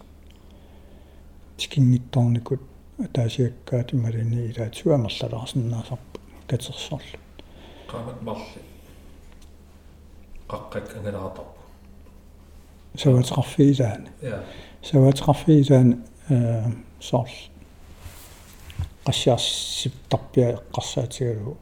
[1.56, 2.60] тикингитторникут
[3.12, 7.18] таасиаккаати малини илаатсуа мерлалаарсинаасарпут катерсорлу
[7.88, 8.60] qamat marli
[10.48, 11.60] qaqqak angalaatarpu
[12.96, 14.44] саватеқарфиилаани я
[14.82, 15.96] саватеқарфиилаани
[19.06, 21.56] э сорл qassiarsipptarpia eqqarsaatigalu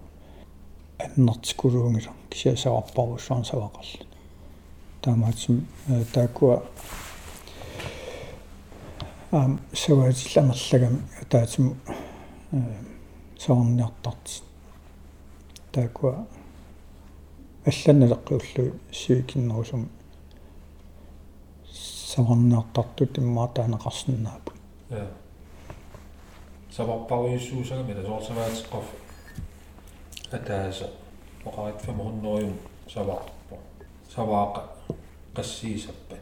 [0.98, 4.06] аннартикулуунгила кисиасаварпарусуан савақарли
[5.02, 5.66] таамаатсим
[6.14, 6.62] таакуа
[9.32, 11.76] ам саваатилламерлагами таатим
[13.38, 14.42] саорниартарти
[15.72, 16.26] таакуа
[17.66, 19.88] алланналеққиуллу сиикиннерусум
[21.72, 23.48] саварниартартут иммаа
[26.75, 28.85] таанеқарсинаапу я саварпаруйуссуусагами тасоорсаваатеққарф
[30.31, 30.89] атааса
[31.45, 32.53] оқарит 500
[32.93, 33.57] саварпо
[34.15, 34.61] саваақа
[35.35, 36.17] qassiisappa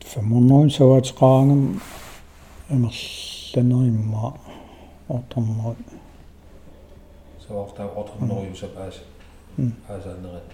[0.00, 1.80] 500 саваатеқарангам
[2.70, 4.34] амерланеримма
[5.08, 5.78] орторнерут
[7.46, 9.00] савартаа орторнериуса пааса
[9.86, 10.48] паасаанерат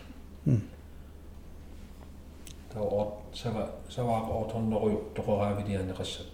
[2.73, 6.32] таа ор сава саваақа орторнериу тоқораавилианеқассаппу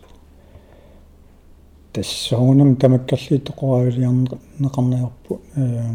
[2.04, 5.94] тассаагунам тамаккалли тоқораавилиарнеқарниарпу э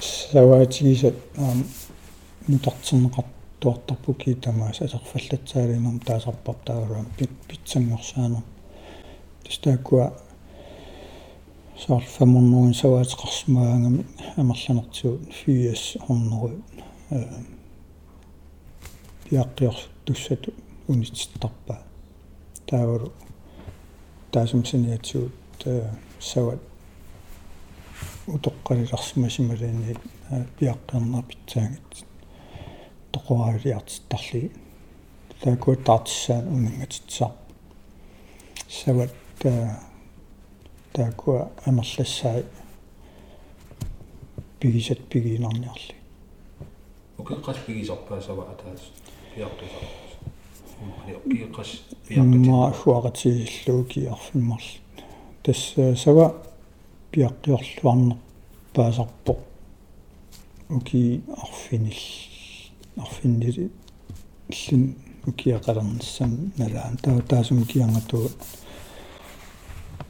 [0.00, 1.64] саваатигисат аам
[2.48, 7.06] нутартернеқартуартарпу китамаас асерфаллатсаалинерм таасарпар таагалуам
[7.48, 8.42] питсангорсаанер
[9.44, 10.12] тастааккуа
[11.86, 14.04] саар 500 саваатеқарсмаангами
[14.36, 16.50] амерланертигут фиас хорнеру
[17.10, 17.26] э
[19.24, 20.52] пиаққиорс туссату
[20.88, 21.82] унитситтарпаа
[24.32, 25.32] таагалу таасумсиниатсуут
[26.20, 26.60] сават.
[28.26, 29.96] Утоққалиларсимасималаани
[30.58, 32.06] пиаққернер питсаагит
[33.12, 34.52] тоқораавилиартиттарли
[35.42, 37.32] таакуут таартиссаан унингатитсаа
[38.68, 39.14] сават
[40.92, 42.42] таакуа амерлассаа
[44.60, 45.94] пигисат пигинарниарли.
[47.18, 48.80] Оқеққас пигисарпаа сава атаас
[49.34, 50.01] пиартусар
[52.08, 54.68] имма хуақатигиллууки арфиммарл
[55.42, 56.34] тас сава
[57.12, 58.16] пиаққиорлуарнер
[58.74, 59.38] паасарпо
[60.68, 62.00] уки арфинил
[62.96, 63.70] арфиннили
[64.48, 68.30] иллин укиақалернссам налаан таа таасум киангату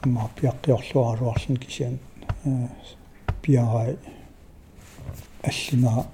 [0.05, 1.99] имма пиаққиорлуаруарлун кисиан
[3.41, 3.97] пиарай
[5.43, 6.05] аллина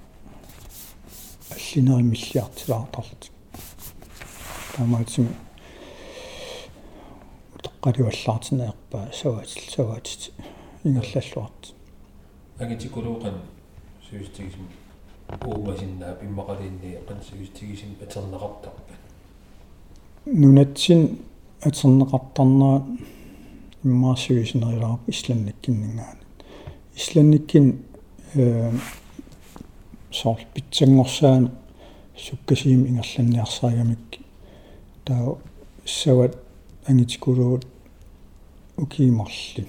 [1.50, 3.30] аллинеримиллиартилаартарлут
[4.76, 5.28] таамаатсим
[7.64, 10.32] тоққаливаллаартинеерпаа саваатил саваатит
[10.84, 11.74] ингерллаллуарт
[12.58, 13.36] агитикулууқан
[14.08, 14.68] сюстигисим
[15.46, 18.94] уумасиннаа пиммақалиинни қансигистигисим атернеқартарпа
[20.26, 21.18] нунатсин
[21.62, 22.84] атернеқартарнаа
[23.84, 26.24] иммаарсугисинерилаарп исланниккиннингаани
[26.96, 27.84] исланниккин
[28.34, 28.72] э
[30.10, 31.50] соор питсангорсаан
[32.16, 34.19] суккасиим ингерланниарсаагамик
[35.04, 35.36] таа
[35.86, 36.36] сават
[36.88, 37.66] ангитикулуут
[38.76, 39.68] укиимарли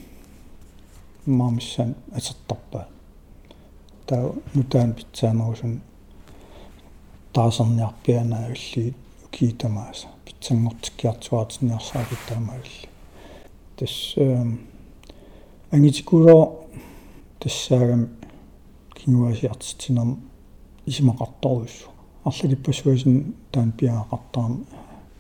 [1.26, 2.88] маамиссан атертарпаа
[4.08, 5.82] таа нутаан питсаанерусун
[7.34, 12.90] таасерниарпианаа улли укиитамааса питсангортиккиартуаатинниарсааки таамаалли
[13.78, 14.16] тас
[15.72, 16.44] ангитикулоо
[17.40, 18.10] тассаагам
[18.96, 20.20] кинуасиартитинерм
[20.86, 21.90] исимақарторуссу
[22.26, 24.66] арлалиппасуасин таан пиаақартарам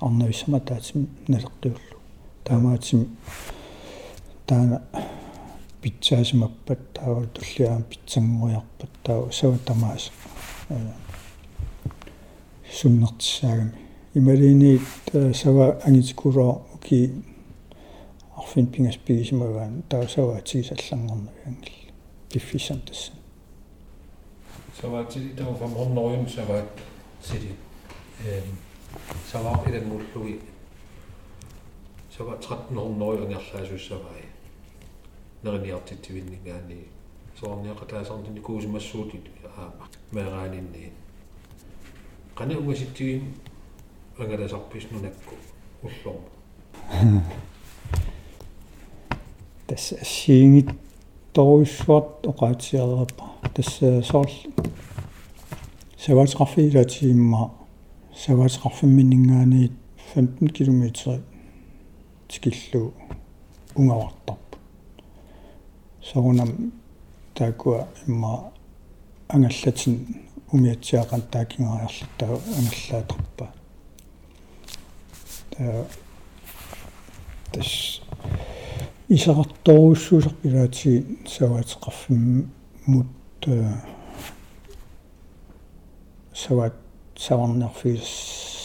[0.02, 1.98] арнависсама таатим налеққиуллу
[2.44, 3.18] таамаатим
[4.48, 4.82] таана
[5.82, 10.12] питсаасимаппат таавал туллиаам питсангуиарпат таа саватамаас
[12.72, 13.74] суннертиссаагами
[14.14, 14.82] ималиниит
[15.36, 17.14] сава ангитикулоо уки
[18.36, 21.94] арфин пингас пигисимагаан таа сава атигисаллангорнавиангил
[22.30, 23.12] пиффисан тасса
[24.82, 26.70] саваатили таа фаморнериум саваат
[27.24, 27.56] сили
[28.26, 28.71] эм
[29.32, 30.40] саваа илангуллуги
[32.18, 34.24] сава 13 ангерлаасуссавай
[35.44, 36.80] нерниартитсивиннигаани
[37.40, 39.26] соорниақатаасартини куусимассуутит.
[39.58, 40.92] Аама мераанинни
[42.36, 43.22] qani ungasitsigin
[44.20, 45.36] angalasarpis nunakku
[45.84, 46.30] ullormu
[49.68, 50.70] tässä siingit
[51.34, 54.34] toruissuat oqaatiarerpa tässä soorl
[55.98, 57.61] саваатеқарфигилаатигимма
[58.16, 59.72] саваатеқарфимминингаани
[60.14, 61.22] 15 км
[62.28, 62.94] тикиллу
[63.76, 64.58] унгавартарпу
[66.04, 66.72] сарунам
[67.34, 68.52] таакуа имма
[69.30, 70.22] ангаллатин
[70.52, 73.48] умиатсиақан таакингариарлаттаа ангаллаатарпа.
[75.52, 75.86] Таа
[77.54, 78.02] тас
[79.10, 83.08] исақарторуссуусарпилаати саваатеқарфиммут
[86.34, 86.74] сават
[87.26, 88.08] саварнерфис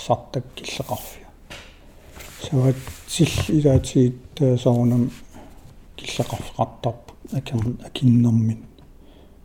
[0.07, 1.29] сартак киллеқарфиа
[2.49, 2.77] сават
[3.09, 5.11] сил илаатигит сарунам
[5.97, 8.65] киллеқарфеқартарпу акерн акиннэрмин.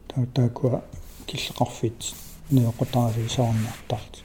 [0.07, 0.83] Таа таакуа
[1.27, 2.13] киллеқарфит
[2.51, 4.23] неоқутаари саарнартарт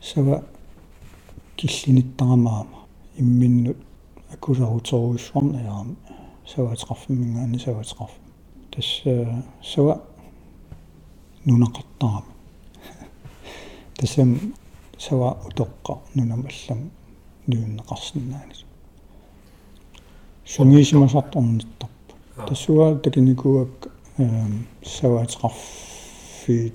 [0.00, 0.44] сава
[1.56, 3.78] киллиниттарамаама имминнут
[4.32, 5.96] акуларуторуиссуарна яарами
[6.46, 8.10] саваатеқарфиммингаани саваатеқарф
[8.70, 9.02] тас
[9.62, 10.02] сава
[11.44, 12.35] нунақартарами
[13.98, 14.54] тасам
[14.98, 16.90] сава утоққа нунам аллам
[17.46, 18.64] нууннеқарсинаани
[20.44, 21.90] сунгиисимасарторнитторп
[22.48, 23.88] тассуа такиникуак
[24.84, 26.72] саваатеқарфи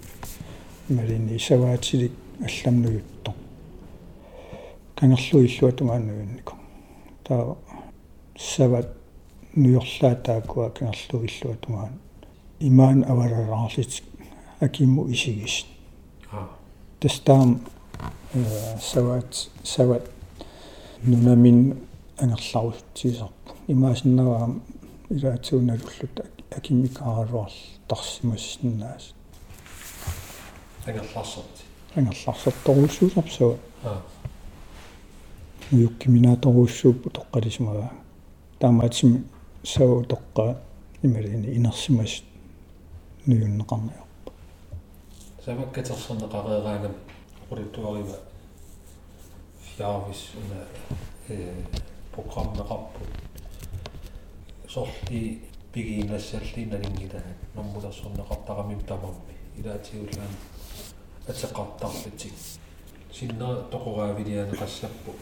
[0.90, 3.34] малини саваатилик алламнуйутто
[4.96, 6.56] кангерлу иллуатунгааннуиннику
[7.24, 7.56] таа
[8.38, 8.88] сават
[9.56, 11.94] нуйорлаа таакуа кангерлу иллуатунгаан
[12.60, 14.04] имаан аварараарлит
[14.60, 15.66] акимму исигис
[17.02, 17.60] тестаам
[18.80, 20.04] сават сават
[21.04, 21.78] нунамин
[22.18, 24.46] ангерларутсисарпу имаасиннаваа
[25.10, 26.16] илаатсууналуллут
[26.58, 29.14] акимикааруарл тарсимассиннаас
[30.86, 31.64] ангерларсерти
[31.96, 33.58] ангерларсерторуссуусарсуа
[35.72, 37.90] юккиминааторуссууппу тоққалисмага
[38.60, 39.24] таамаатсими
[39.64, 40.58] сау тоққа
[41.02, 42.24] ималини инерсимас
[45.48, 46.94] زعما كتنصنق غير غنم
[47.52, 48.06] قريتو غير
[49.80, 50.24] يافيس
[52.18, 53.06] بوكام نقابو
[54.70, 55.40] صحتي
[55.74, 57.24] بيجي نسلتي نرينجيدا
[57.58, 60.34] نمودا صنق طغمي بتمامي إذا أتي تيولان
[61.30, 62.32] أتقطع بتي
[63.14, 65.14] سنة تقوى فيديان قسبو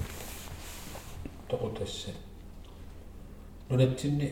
[1.49, 2.13] تقو تسن
[3.71, 4.29] نونتني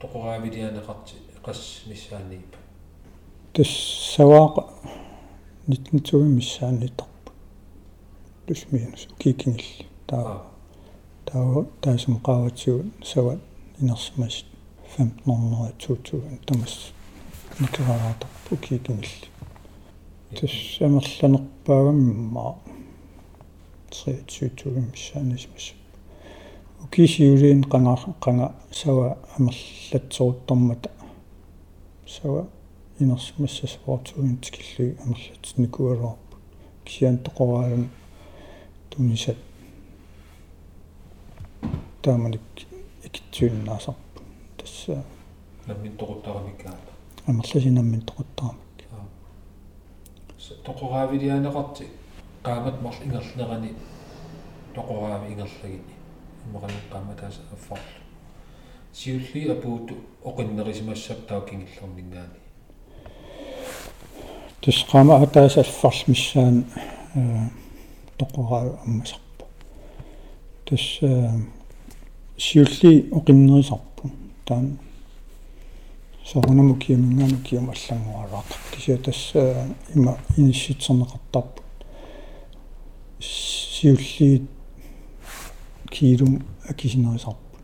[0.00, 0.80] تقوى فيديان
[1.44, 2.50] قس سانيب
[3.54, 4.78] تسواق
[5.68, 7.32] миссааниттарпу
[8.46, 10.42] плюс минус кикингилли таа.
[11.26, 13.38] Таа таасум qaаватсуу сават
[13.80, 14.44] инерсимас
[14.96, 16.92] 1500 2000 тамас
[17.60, 19.28] никераатарпу кикингилли
[20.30, 22.54] тассамерланерпаагамма
[23.90, 25.72] 32000 миссаанисмас
[26.84, 30.90] укисиулиин qanga qanga сава амерлатсоруттармата
[32.06, 32.46] сава
[33.00, 36.36] инерсимассасуартуин тикиллуи амерлатсникуалуарпу
[36.84, 37.88] кисиан тоқораалам
[38.90, 39.36] тунисат
[42.02, 42.40] тааманик
[43.04, 44.20] икитсуиннаасарпу
[44.58, 45.04] тасса
[45.66, 46.76] наммин тоқуттарамиккаа
[47.26, 48.68] амерласинаммин тоқуттарамик
[50.66, 51.84] тоқораавилианеқарти
[52.42, 53.70] qaamат марл ингерлнерани
[54.74, 55.94] тоқораави ингерлагини
[56.46, 57.78] иммақани qaama тааса аффар
[58.92, 61.18] сиулли апууту оқиннерисимассап
[64.60, 66.64] таукингиллернингаани тусqaama атааса алфарл миссаан
[68.18, 69.44] тоқораа аммасарпу.
[70.64, 71.00] Тус
[72.38, 74.10] сиулли оқиннерисарпу
[74.46, 74.78] таан
[76.24, 81.62] сорунаму киамингану киам аллангуарааққа кися тасса има инисситсернеқартарпу
[83.20, 84.46] сиулли
[85.90, 87.58] киилум акисинерисарпу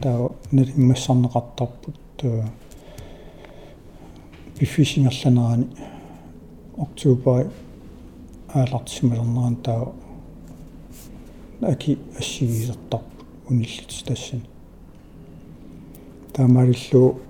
[0.00, 1.96] таа нэр иммассарнеқартарпут
[4.58, 5.66] биффисингерланерани
[6.78, 7.50] октубер
[8.48, 9.92] аалартисималернеран таа
[11.62, 13.04] аки ассигисертарпу
[13.48, 14.42] униллит тассани
[16.32, 17.20] таамариллу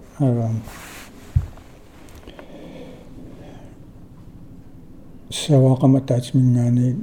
[5.31, 6.97] саваақама таатимингаани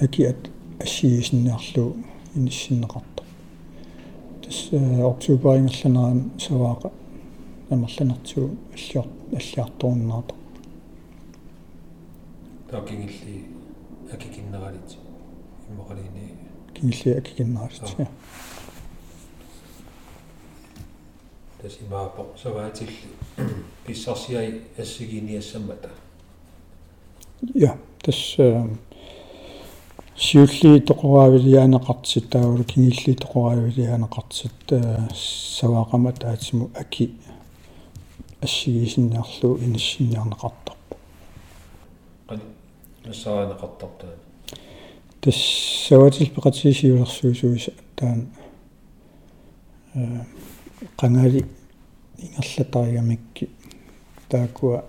[0.00, 0.50] акиат
[0.80, 1.96] ассигисинниарлу
[2.34, 3.22] иниссиннеқарта
[4.42, 4.68] тас
[5.10, 6.92] октуберингерланеран саваақа
[7.70, 10.34] амерланертуу аллиор аллиарторуннаата
[12.70, 13.44] таакингилли
[14.12, 14.96] акикиннералит
[15.70, 16.34] иммоқалини
[16.74, 18.08] кингилли акикиннералит
[21.62, 23.08] тасимаапо саваатилли
[23.86, 25.90] писсарсиай ассигиниассамата
[27.54, 28.36] ja тас
[30.16, 34.72] сиулли тоқораавилиаанеқартсит таагулу кингилли тоқораавилиаанеқартсит
[35.58, 37.14] саваақама таатиму аки
[38.40, 40.96] ассигисинниарлу инассинниарнеқартарпу
[42.28, 42.42] qani
[43.04, 44.14] нассараанеқартартаа
[45.20, 45.36] тас
[45.88, 48.28] саватил пеқатисиулерсуусуиса таан
[49.94, 50.24] э
[50.96, 51.44] qangali
[52.18, 53.48] ингерлатариамикки
[54.28, 54.84] таакуа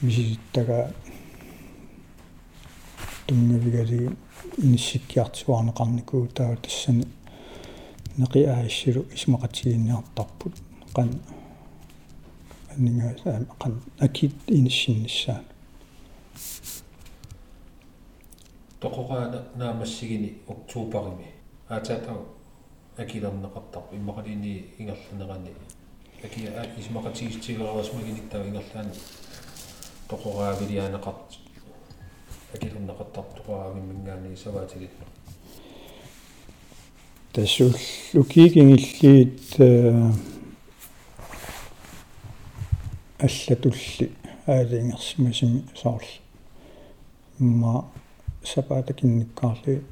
[0.00, 0.92] миситтага
[3.26, 4.10] тунгавигали
[4.56, 7.04] иниссиккиартуарнеқарникуу таа тассани
[8.16, 10.54] неқи ааиссилу исмақатигинниартарпут
[10.94, 11.10] қан
[12.78, 13.14] аннинга
[13.58, 15.42] қан акит иниссиннссаа
[18.80, 21.26] тоқораана наамассигини октуупарими
[21.68, 22.18] аатаатаа
[22.96, 25.50] акилернеқартарпу иммақалини ингерланерани
[26.22, 26.40] аки
[26.80, 28.92] исмақатигистигерерасмагиниттаа ингерлаани
[30.08, 31.38] тоқораавилиаанеқарт
[32.54, 35.06] акилернеқартартоқораавиммингаани саваатигитну
[37.32, 37.74] тасул
[38.14, 39.58] лукигингиллиит
[43.18, 44.12] аллатулли
[44.46, 46.08] аалингерсимасими саарл
[47.38, 47.84] ма
[48.44, 49.84] сапаатакинниккаарли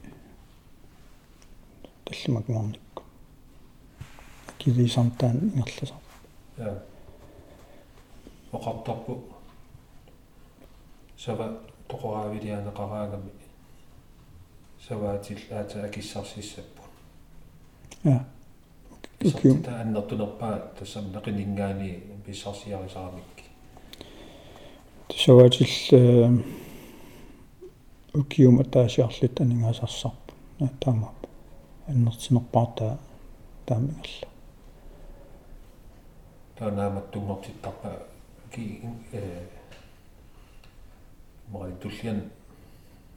[2.05, 3.03] таллимакмаарникку
[4.59, 5.97] килисартаан ингерласар
[6.59, 6.83] я
[8.53, 9.25] оқартарпу
[11.19, 11.59] сава
[11.89, 13.31] тоқораавилианеқараагами
[14.87, 16.83] саваатил аата акиссарсиссаппу.
[18.05, 18.25] Я
[19.19, 23.45] киссартита аннертунерпаа тассам неқинингаани писсарсиарисаарамикки
[25.09, 26.43] тасаваатил
[28.15, 30.33] укиума таасиарлит анингаасарсарпу
[30.81, 31.29] таамааппу
[31.87, 32.99] аннертинерпаартаа
[33.67, 34.29] таамигалла
[36.59, 38.07] танаамат тунгортиттарпа
[38.53, 38.81] ки
[39.13, 39.47] э
[41.49, 42.23] мой туллиан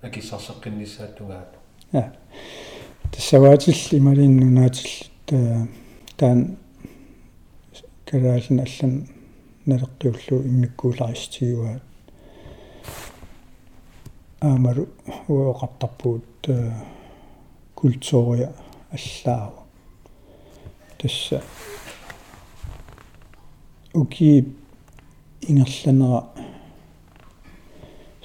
[0.02, 1.56] акиссарсеққиннissaаттугаат
[1.92, 2.14] я
[3.12, 5.10] тассаваатил ималииннунаатил
[6.18, 6.58] таан
[8.10, 8.94] караалин аллан
[9.68, 11.84] налеққиуллу иммиккууларистигуаат
[14.42, 14.88] аамару
[15.28, 16.50] уоқартарпуут
[17.76, 18.52] культуурия
[18.92, 19.64] аллаава
[20.98, 21.44] тасса
[23.94, 24.56] уки
[25.42, 26.24] ингерланера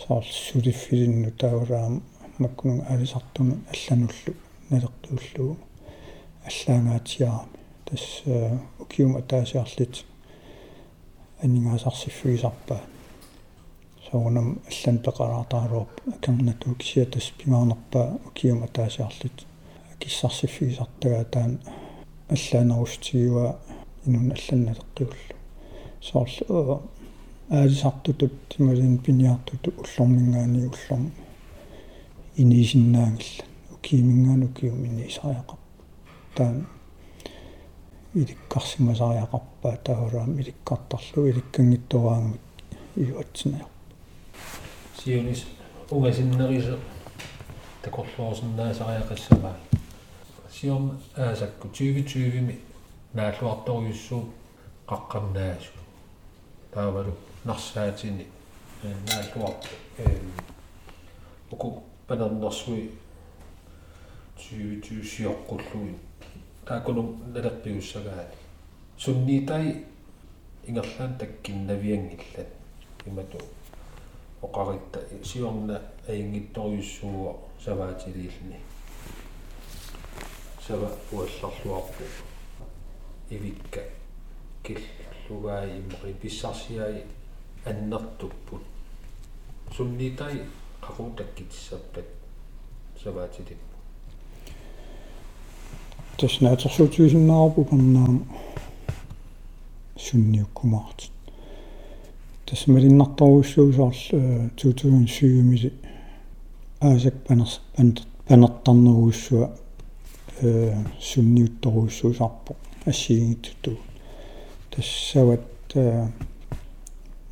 [0.06, 2.02] саалсулиффилинну таураам
[2.38, 4.32] маккунун алисартуну аллануллу
[4.70, 5.58] налеққиуллугу
[6.46, 7.48] аллаангаатиарами
[7.84, 8.22] тасс
[8.84, 10.04] укиума таасиарлит
[11.42, 12.80] анингаасарсиффигисарпаа
[14.10, 19.46] соонам аллан пеқараатааруап акернатуу кисиа тас пимаарнерпаа укиума таасиарлит
[20.00, 21.58] киссарсиффигисартагаа таан
[22.28, 23.56] аллаанерустигуа
[24.06, 25.34] инун алланналеққиуллу
[26.00, 26.82] соорлу
[27.50, 31.12] аалисартутут тималин пиниартуту уллормингаани уллорм
[32.36, 35.58] инисиннаангилла укиимингаану киум инисариақар
[36.34, 36.66] таан
[38.14, 42.40] иликкарсимасариақарпаа таавраам иликкартарлу иликкангиттораангут
[42.96, 43.66] иуатсинаа
[44.98, 45.40] сиунис
[45.90, 46.76] угасиннерисе
[47.82, 49.56] такорлуорсиннаасариақассаваа
[50.50, 50.84] сиум
[51.16, 52.54] аасакку 2020ми
[53.14, 54.22] нааллуарторюссуу
[54.88, 55.78] qaqqarnaasу
[56.72, 57.12] таавалу
[57.44, 58.26] нарсаатини
[58.82, 59.54] нааллуар
[59.98, 60.04] э
[61.50, 62.90] уку панернэрсуи
[64.38, 65.94] 2020сиоққуллуи
[66.65, 68.33] таакунум налерпиуссагаат
[68.97, 69.85] суннитай
[70.67, 72.47] ингерлаан таккиннавиангиллат
[73.05, 73.39] имату
[74.41, 78.59] оқаритта сиорна аингитторюссууа саваатилиилни
[80.67, 82.03] сава уалларлуарпу
[83.29, 83.81] ивикка
[84.63, 87.03] киллугаи иммери писсарсиаи
[87.65, 88.61] аннертуппут
[89.75, 90.43] суннитай
[90.81, 92.07] qaquttakkitisserpat
[93.03, 93.57] savaatilit
[96.18, 98.20] таснаатерсуутиусиннаарпу пернаама
[99.96, 101.10] сунниуккумаарт
[102.46, 105.72] тасмалиннарторуссуусаарл 2007 мили
[106.80, 107.60] аасак панерс
[108.28, 109.50] панертарнеруussуа
[110.40, 112.54] э сунниутторуuссуусарпо
[112.86, 113.78] ассигингиттуту
[114.70, 115.74] тассават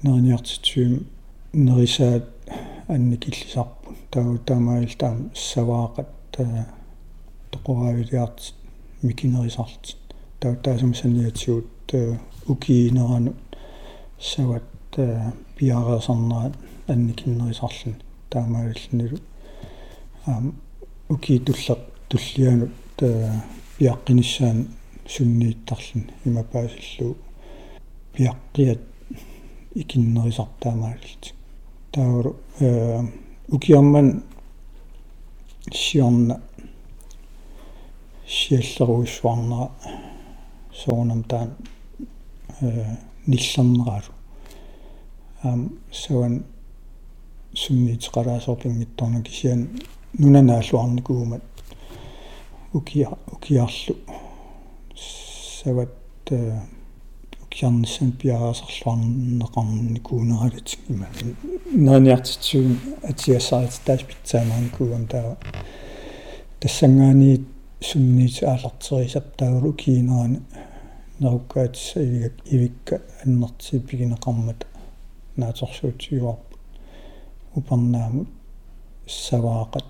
[0.03, 1.07] нерниартитсуим
[1.53, 2.29] нерисаат
[2.89, 6.09] анникиллисарпун таа таамаил таам саваақат
[7.53, 8.55] тоқораавилиарт
[9.03, 9.97] микинерисарт
[10.41, 11.93] таа таасамсаниатсуут
[12.47, 13.35] укиинерану
[14.21, 14.65] сават
[15.57, 16.55] пиареерсарнерат
[16.89, 17.97] анникиннерисарлун
[18.31, 19.19] таамааллнилу
[20.27, 20.55] аам
[21.09, 21.79] уки туллер
[22.09, 23.43] туллиану таа
[23.79, 24.69] пиаққиниссаан
[25.07, 27.17] суннииттарлун имапаасиллу
[28.15, 28.81] пиаққиат
[29.75, 31.35] икиннерисартаамааллит
[31.93, 33.01] тауру э
[33.49, 34.23] укиарман
[35.73, 36.41] сиорна
[38.39, 39.71] сиаллеруиссуарнера
[40.81, 41.51] соонам таан
[42.61, 44.13] э ниллернералу
[45.43, 45.61] ам
[45.91, 46.45] соан
[47.55, 49.69] сунниитеқалаасоорпингитторна кисиан
[50.19, 51.43] нунанааллуарникуумат
[52.73, 53.97] укиа укиарлу.
[55.63, 55.91] Сават
[57.43, 61.07] укиарниссан пиараасарлуарнеқарникуунералит има
[61.73, 65.37] наниартитсуун атиасаарит таас питсаамааникууам таа
[66.61, 67.45] тассангаани
[67.83, 70.41] сунниит аалартерисап таагулу киинерани
[71.21, 74.67] неруккаат ивик ивикка аннерти пигинеқармат
[75.37, 76.59] нааторсуутиуарпут
[77.55, 78.29] упернаамут
[79.07, 79.85] саваақат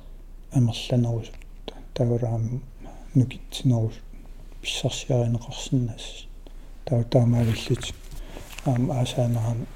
[0.52, 1.34] амерланерусут
[1.94, 2.62] тагураам
[3.14, 3.96] нукитсинерус
[4.62, 6.26] писсарсиаринеқарсиннаас
[6.86, 7.94] тау таамаалиллит
[8.64, 9.66] аам аасаанерам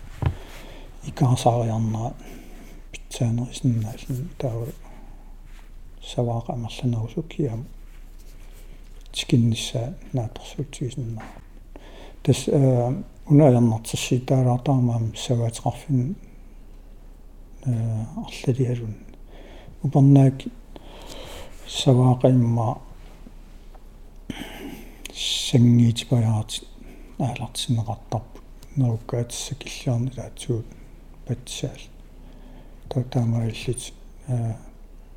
[1.08, 2.14] икаасаариарнера
[2.92, 4.66] питсаанерисиннаасин тау
[6.12, 7.22] савааqa амерланерусу
[9.16, 11.24] киам тикиннissaa нааторсуутигисиннаа
[12.22, 12.48] тас
[13.30, 16.16] унаярнартэрси таалаартаамаам саваатеқарфин
[17.66, 17.72] э
[18.24, 18.94] арлалиалун
[19.82, 20.44] упернаак
[21.66, 22.78] саваақимма
[25.14, 26.66] сангиитипаяарти
[27.18, 28.42] аалартинеқартарпут
[28.76, 30.66] неруккаатисса киллиарни таатсуут
[31.26, 31.82] патсаал
[32.90, 33.92] таутаамаиллит
[34.28, 34.54] э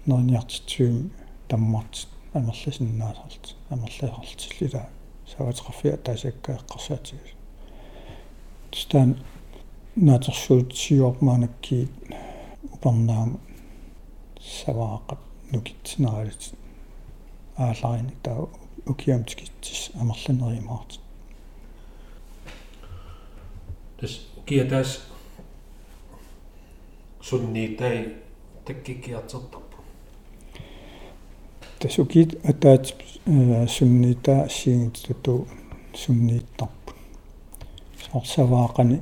[0.05, 1.11] нерниартитсуим
[1.49, 4.83] таммарт амерласиннаасарт амерлаасартиллила
[5.31, 7.31] саватеқарфиа таасаккаэққарсаатигас
[8.71, 9.09] тстан
[9.95, 11.89] наатерсуут сиуармаанакки
[12.73, 13.39] упернаама
[14.39, 15.21] саваақат
[15.51, 16.43] нукитсинералит
[17.57, 18.47] ааларини таа
[18.85, 20.99] укиамтикитсис амерланеримаарт
[23.99, 25.01] тас укиатаас
[27.21, 27.97] сунниитай
[28.65, 29.68] таккикиартертарпу
[31.79, 32.93] тас укит атаат
[33.67, 35.47] сунниита сиингитуту
[35.95, 36.93] суннииттарпу
[38.11, 38.99] сорсаваақани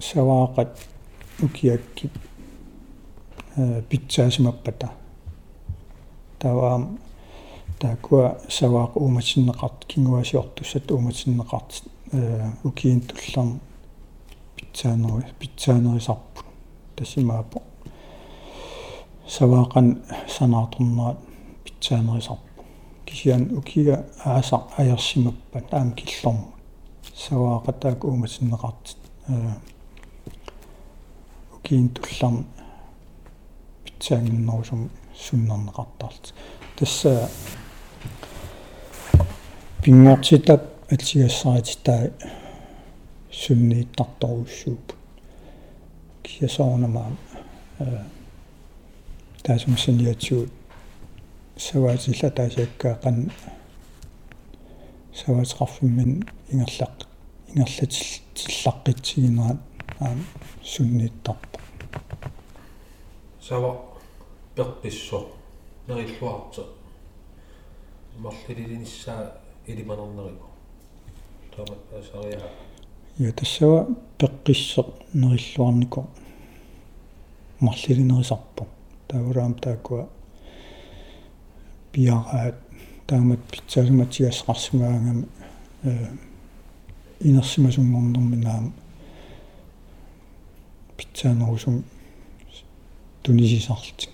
[0.00, 0.72] саваақат
[1.42, 2.10] укиакки
[3.88, 4.88] питсаасимаппата
[6.38, 6.98] таваам
[7.78, 11.82] таакуа саваақ ууматсиннеқарт кингуасиортуссат ууматсиннеқарт
[12.64, 13.60] укиин тулларм
[14.56, 16.42] питсаанери питсаанерисарпу
[16.96, 17.62] тассимаапо
[19.28, 19.86] саваақан
[20.36, 21.18] санааторнерат
[21.64, 22.48] питсаанерисарпу
[23.06, 26.48] кисиан укига аасақ аерсимаппат аам киллорму
[27.24, 28.84] саваақатаак ууматсиннеқарт
[31.56, 32.46] укиин тулларм
[33.84, 34.90] питсаангиннерусум
[35.24, 36.24] суннернеқартаалт
[36.76, 37.28] тасса
[39.82, 40.62] пингортитап
[40.92, 42.02] атсигассаратитаа
[43.30, 44.86] суннииттарторуссууп
[46.22, 47.10] киасоорнамаа
[47.80, 48.17] э
[49.42, 50.50] таасумсиниатсуут
[51.56, 53.16] саваатилла таасааккаақан
[55.20, 56.12] саваатеқарфиммин
[56.52, 56.96] ингерлақ
[57.54, 59.60] ингерлатиллаққитсигинерат
[60.00, 60.18] аам
[60.62, 61.58] суннииттарпа
[63.40, 63.80] сава
[64.56, 65.26] перписсо
[65.88, 66.62] нериллуарта
[68.18, 69.32] марлилилиниссаа
[69.66, 70.48] илиманернериго
[71.54, 72.40] таамат асариа
[73.18, 73.86] я тассава
[74.18, 76.06] пеққиссеқ нериллуарнико
[77.60, 78.66] марлилинерисарпу
[79.08, 80.08] таагураам таакуа
[81.92, 82.56] пиараат
[83.06, 85.28] таамат питсаасуматигассақарсимаагам
[85.82, 86.08] э
[87.20, 88.72] инерсимасунгорнэрминаам
[90.96, 91.84] питсаанерусум
[93.22, 94.08] тунисисарлти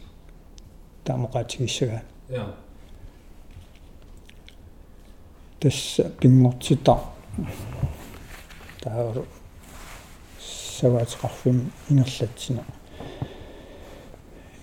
[1.05, 2.55] таамоqaатигиссагаа я
[5.61, 6.99] тасса пингортита
[8.81, 9.27] таару
[10.79, 12.65] саваатеқарфим ингерлатсина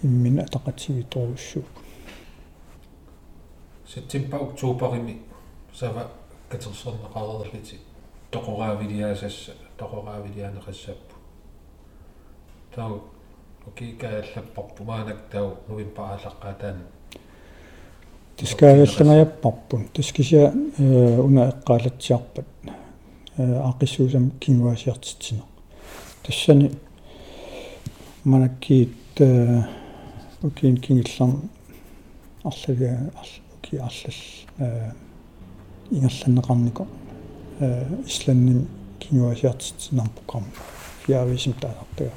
[0.03, 1.65] иммина тақатигиторуссууп
[3.87, 5.21] септемпа октообарими
[5.73, 6.07] сава
[6.49, 7.79] катерсернеқарерлити
[8.31, 11.15] тоқораавилиасасса тоқораавилианеқассаппу
[12.75, 13.03] тау
[13.67, 16.77] окикааллаппарпу маанак тау нувимпа аалаққатаан
[18.37, 22.45] тискаагаллангаяппарпун тискися уна эққаалатсиарпат.
[23.37, 25.43] Аақиссуусам кингуасиартитсина
[26.23, 26.71] тассани
[28.23, 28.91] манаккиит
[30.43, 31.49] укин кингилларм
[32.43, 33.11] арлага
[33.57, 34.13] уки арлал
[35.91, 36.87] ингерланнеқарнико
[38.05, 38.67] исланним
[38.99, 40.47] кингуасиартитсинарпуқарма
[41.05, 42.11] фиависим таалартага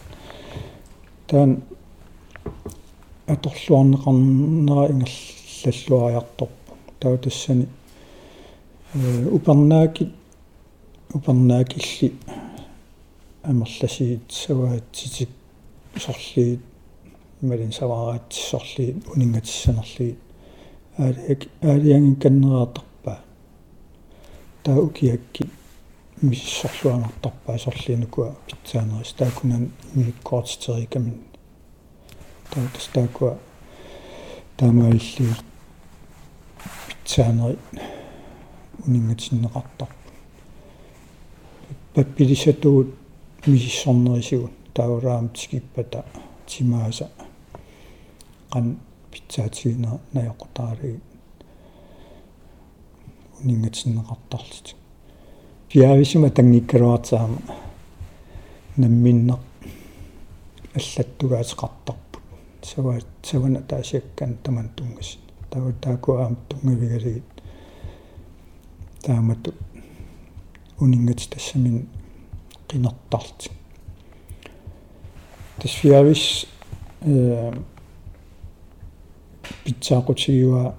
[1.27, 1.63] таан
[3.27, 7.69] аторлуарнеқарнера ингерллаллуариарторпу таа тассани
[8.95, 10.13] э упернааки
[11.13, 12.15] упернаакилли
[13.43, 15.29] амерласиит саваатситик
[15.97, 16.61] сорлиит
[17.45, 20.19] малин савааратсорлиит унингатиссанерлиит
[20.99, 23.19] аалиак аалиангин каннераатарпаа
[24.65, 25.45] таа укиакки
[26.23, 29.13] миссорлуанартарпаа сорлиинукуа питсаанерис.
[29.13, 31.21] Таакунан миккоортитерикамин
[32.51, 33.39] таа тастаакуа
[34.57, 35.27] таамаалли
[36.89, 37.59] питсаанери
[38.87, 39.89] унингатиннеқартар
[41.95, 42.95] паппилисатуут
[43.47, 46.05] миссорнерисигун таараам тикиппата
[46.47, 47.11] тимааса
[48.55, 48.77] qan
[49.11, 51.01] питсаатигина наёқутаалиги
[53.43, 54.77] унингатиннеқартарлит
[55.69, 57.39] пиависима тангиккалуартаама
[58.77, 59.43] намминнақ
[60.77, 62.23] аллаттугаатеқартарпут
[62.63, 65.19] саваат савана таасиаккан таман тунгас
[65.51, 67.25] таа таакуаам тунгавигалигит
[69.03, 69.53] таамату
[70.79, 71.89] унингати тассамин
[72.69, 73.51] qinartarti
[75.59, 76.47] тасфиавис
[77.03, 77.53] э
[79.65, 80.75] питсаақутигиуа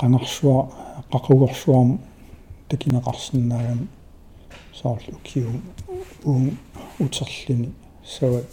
[0.00, 0.58] qangarsuа
[1.12, 1.98] qaqugorsuarmu
[2.68, 3.88] такинеқарсинаагам
[4.80, 5.62] саарлу киум
[6.24, 6.58] уун
[6.98, 7.72] утерлини
[8.04, 8.46] сават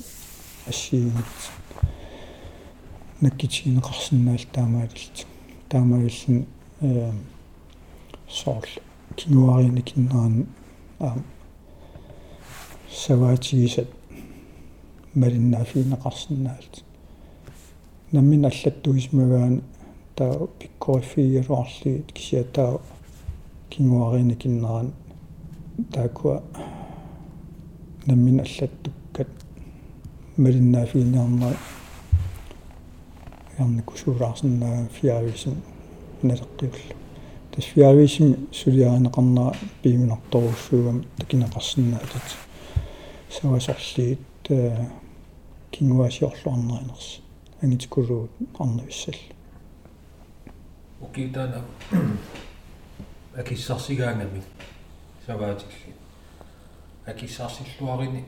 [0.67, 1.33] ассиигит
[3.21, 5.27] наккитигинеқарсинаал таамаалилт
[5.69, 6.45] таамааллин
[6.81, 7.11] э
[8.29, 8.81] саарлу
[9.15, 10.47] кинуариини киннаан
[10.99, 11.17] аа
[12.91, 13.89] саваатигисат
[15.15, 16.83] малиннаафиинеқарсинаалт
[18.13, 19.63] наммин аллаттуисмагаан
[20.15, 22.79] таа пиккорифиигалуарлигит кисиатаа
[23.69, 24.93] кингуарини киннеран
[25.91, 26.43] таакуа
[28.05, 29.31] наммин аллаттуккат
[30.37, 31.53] малиннаафиинеарнаа
[33.57, 35.55] ярникусуулаарсинаа фиависим
[36.21, 36.95] налеққиулла
[37.51, 42.27] тас фиависим сулиаанеқарнаа пииминарторуссуугам такинеқарсинаатат
[43.31, 44.19] савасорлиит
[45.71, 47.22] кингуасиорлуарнеринерс
[47.63, 49.15] ангитикулуут арнависсал
[50.99, 51.61] укитана
[53.37, 54.43] акиссарсигаангами
[55.25, 55.95] саваатилли
[57.05, 58.25] акиссарсиллуарини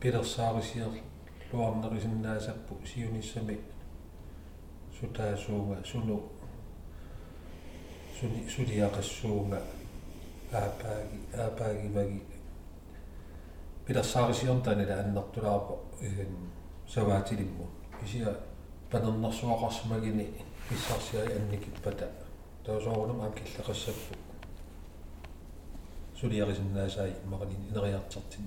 [0.00, 0.90] пилерсаарисиер
[1.52, 3.58] луарнерисиннаасаппу сиуниссами
[4.98, 6.22] сутаасуунга суну.
[8.18, 9.62] Суни сулиақассуунга
[10.52, 12.22] аапааги аапаагиваги
[13.86, 16.50] пилерсаарисиортанила аннертулаарпа иган
[16.88, 18.36] саваатилимму исиа
[18.90, 20.26] панернэрсуақарсмагини
[20.68, 22.08] писсарсиаи анникиппата
[22.64, 24.14] таусоорунам аам киллеқассаппу
[26.20, 28.44] сулиарисиннаасаи мақалин инериартартин.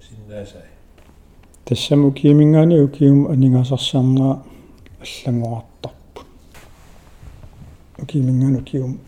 [0.00, 0.70] Синнаасаи.
[1.64, 4.42] Тассаму киимингаани укиум анингаасарсаарнаа
[5.00, 6.22] аллангуартарпу
[8.02, 9.00] укиимингаани укиум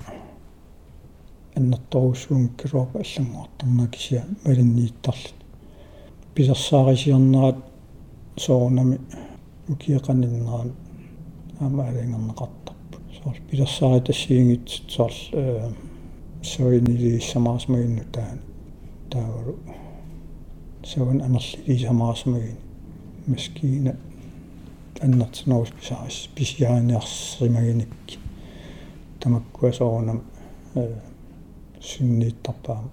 [1.56, 5.34] аннерторуссуун килуарпа аллангуартарнаа кисиа малиннииттарлут
[6.34, 7.56] писерсаарисиарнерат
[8.36, 9.00] соорнами
[9.70, 10.72] укиеқаниннеран
[11.60, 15.70] аамаалингернеқартарпу соор пилерсаари тассиингит соор э
[16.42, 18.40] соинилииссамаарсмагинну таан
[19.10, 19.54] таавару
[20.84, 22.56] саван амерлилиисамаарсмагин
[23.26, 23.96] маскиина
[25.00, 28.18] аннартинерус писаарис писиааниарсимагиникки
[29.20, 30.22] тамаккуа соорнам
[30.74, 30.94] э
[31.80, 32.90] синнииттарпаама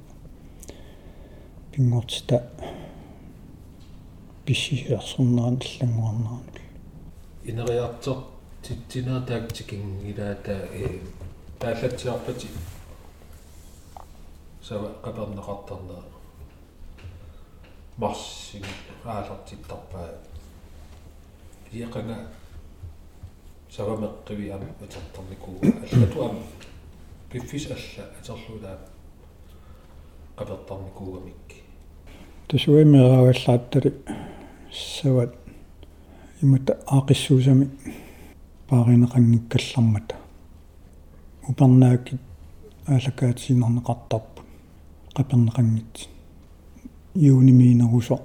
[1.71, 2.37] пингортита
[4.45, 6.66] писсисерсорнаан аллангуарнаарнул
[7.46, 8.16] инериартер
[8.62, 11.00] титсинаа таактикин илаата э
[11.58, 12.48] тааллатсиарпати
[14.62, 16.04] сава қапернеқартарнера
[17.96, 18.64] марсин
[19.04, 20.08] аалартиттарпаа
[21.72, 22.16] иеқанга
[23.76, 26.38] савамеққиви ам атертарникуу аллату ам
[27.30, 28.78] пиффис алла атерлуулаа
[30.36, 31.62] қапертарникуугамикки
[32.48, 33.92] тасуимерааваллааттали
[34.72, 35.35] сават
[36.41, 37.69] имата аақиссуусами
[38.69, 40.15] пааринеқангиккаллармата
[41.47, 42.21] упернаакит
[42.85, 44.41] аалакаатсинернеқартарпу
[45.15, 46.09] қапернеқангит
[47.15, 48.21] юунимиинерусо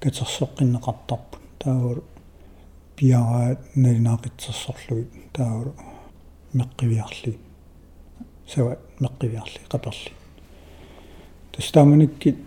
[0.00, 2.02] катерсоққиннеқартарпу таавал
[2.96, 5.74] пиараат налинаақитсерсорлугит таавал
[6.52, 7.38] меққивиарли.
[8.46, 10.12] Сава меққивиарли қаперли
[11.52, 12.38] тастааманиккит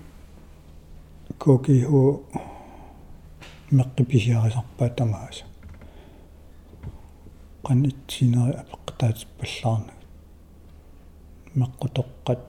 [1.37, 2.23] кокиху
[3.71, 5.45] меққиписиарисарпаа тамааса
[7.65, 9.93] qanitsинери апеққатаатиппаллаарна
[11.59, 12.41] меққутоққат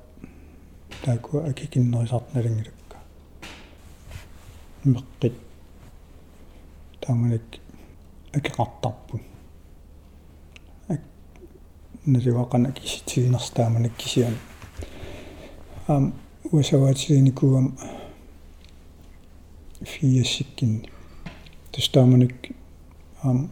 [1.05, 2.97] таакуа акикиннерисарналангилакка
[4.85, 5.35] меққит
[7.01, 7.43] тааманик
[8.33, 9.23] акеқартарпут
[10.89, 11.01] ак
[12.07, 14.37] налуақана киситигинерс тааманик кисиан.
[15.89, 16.14] Ам
[16.53, 17.77] уасаваатигиникуам
[21.79, 22.51] фиассиккинни тустааманик
[23.22, 23.51] ам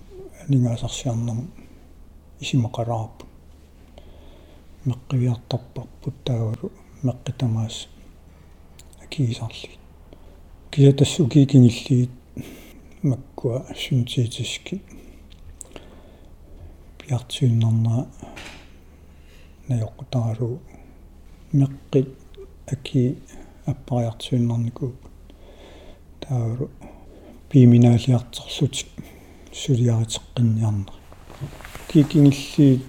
[0.49, 1.51] нингаасарсиарнам
[2.41, 3.29] исимақалаарпут
[4.85, 6.73] меққивиартарпарпут таагулу
[7.05, 7.89] меққитамаас
[9.05, 9.71] акиисарли
[10.71, 12.11] киатассу кикингиллиит
[13.03, 14.83] маккуа сунтиитиски
[16.99, 18.09] пиартиуннарнаа
[19.69, 20.59] наёққутаралу
[21.53, 22.09] меққит
[22.67, 23.19] аки
[23.67, 24.93] аппариартиуннарникуу
[26.21, 26.71] таагулу
[27.51, 28.89] пиминаалиартерсутик
[29.53, 30.93] сулиаритеққинниарна
[31.89, 32.83] кикингиллиит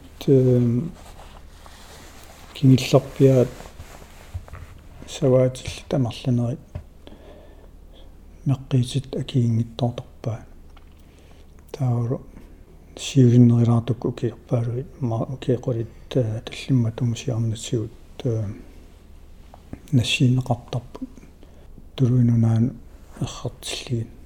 [2.55, 3.49] кингилларпиаат
[5.07, 6.57] саваатилли тамарланери
[8.45, 10.39] меққиитит акиингиттоорторпаа
[11.71, 12.21] таавру
[12.95, 17.91] сиулиннерилаартук укиерпаалуи ма укиеқулит таллимма тумсиарнатсигут
[19.91, 21.01] нассиинеқартарпу
[21.95, 22.73] тулуинунаан
[23.21, 24.16] эрхартиллигин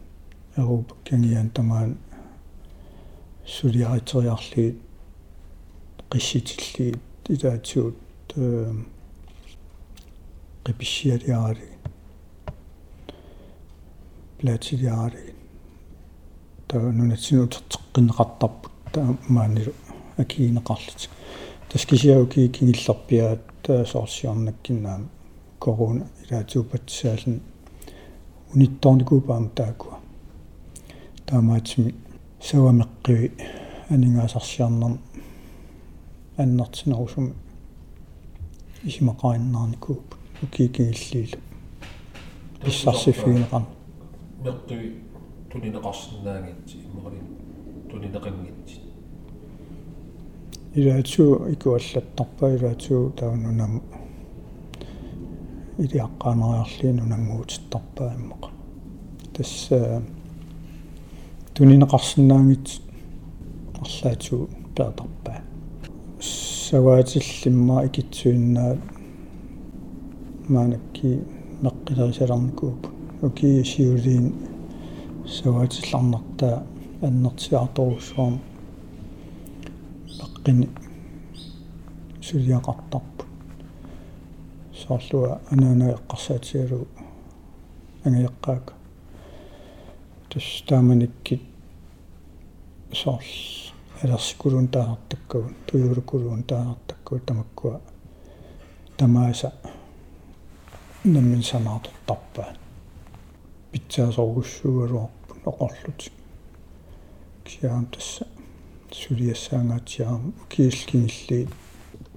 [1.07, 1.97] Кангиан тамаан
[3.45, 4.77] сулиаритериарлигит
[6.11, 6.99] qissitillигит
[7.29, 7.97] илаатсуут
[10.65, 11.69] qipissиалиарали
[14.39, 15.35] платилиарали
[16.67, 19.73] таа нунатсинуутертеққинеқартарпут таа маанилу
[20.17, 21.09] акиинеқарлит
[21.69, 25.09] таскисиауки кингилларпиаат соорсиарнаккиннаам
[25.59, 27.41] корона илаатуупатсаален
[28.53, 30.00] унитторникуупаама таакуа
[31.31, 31.95] таамаатими
[32.41, 33.31] савамеққиви
[33.89, 34.97] анингаасарсиарнерм
[36.37, 37.33] аннартинерусум
[38.83, 40.07] исимақаиннаарникууп
[40.43, 41.39] укикигиллиилу
[42.63, 43.67] писсарсиффигинеқарна
[44.43, 44.87] меққиви
[45.51, 47.25] тунинеқарсинаангитси иммералин
[47.89, 48.79] тунинеқангитси
[50.75, 51.23] илаатсу
[51.53, 53.81] икуаллаттарпа илаатсу таунунам
[55.77, 58.49] илиаққаанериарлиину нангуутиттарпаа иммақа
[59.33, 60.03] тасса
[61.55, 62.67] тунинеқарсинаангит
[63.81, 65.41] арлаатсу пеатарпаа
[66.19, 68.77] саваатиллимма икитсуиннаа
[70.47, 71.19] маанакки
[71.63, 72.87] меққилерисаларникууп
[73.21, 74.33] уки сиулиин
[75.27, 76.63] саваатилларнартаа
[77.01, 78.39] аннертиарторуссуарм
[80.19, 80.69] паққини
[82.21, 83.25] сулиақартарпу
[84.81, 86.87] соорлуа анаана эққарсаатигалу
[88.05, 88.73] ангаяққаак
[90.31, 91.41] тус тааманиккит
[92.93, 93.19] сорл
[94.01, 97.81] алерсикулуун таанартаккагун туйулукулуун таанартаккуу тамаккуа
[98.97, 99.51] тамааса
[101.03, 102.55] наммин санаатортарпаа
[103.71, 106.11] питсаасоргуссуугалуарпун оқорлути
[107.43, 108.25] киаам тасса
[108.91, 111.49] сулиассаангаатиарам кииллкингилли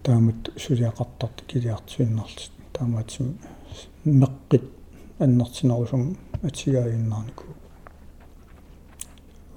[0.05, 3.39] таамат сулиақартарт килиартуиннарлит таамаатим
[4.05, 4.65] меққит
[5.19, 7.54] аннертинерусум атигааюннаарнику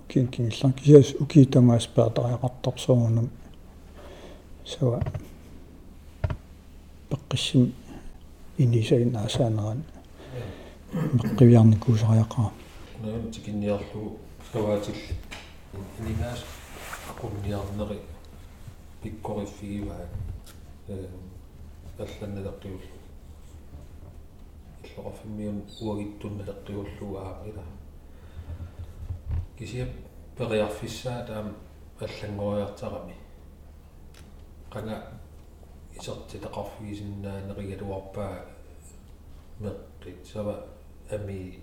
[0.07, 3.29] кинкингиллан кисас укиитамаас паатариақартарсуунам
[4.65, 5.01] сава.
[7.09, 7.73] Пеққиссим
[8.57, 9.83] инисаинаасаанеран
[10.93, 12.51] меққивиарникуусариақаа
[13.03, 14.17] наан тикинниарлу
[14.51, 14.95] саваатил.
[15.99, 16.43] Инигаас
[17.09, 17.99] aqunniarneri
[19.01, 20.11] pikkoriffigivaat
[20.89, 21.07] э
[21.99, 22.89] алланналеққиуллу
[24.83, 27.63] иллоқарфиммиун уагиттунналеққиуллугаа ила
[29.57, 29.89] кисиап
[30.37, 31.55] периарфиссаа таам
[31.99, 33.15] аллангориартарами
[34.71, 35.03] qanga
[35.97, 38.45] исертитеқарфигисиннаанеригалуарпаа
[39.59, 40.65] меққит сава
[41.09, 41.59] ами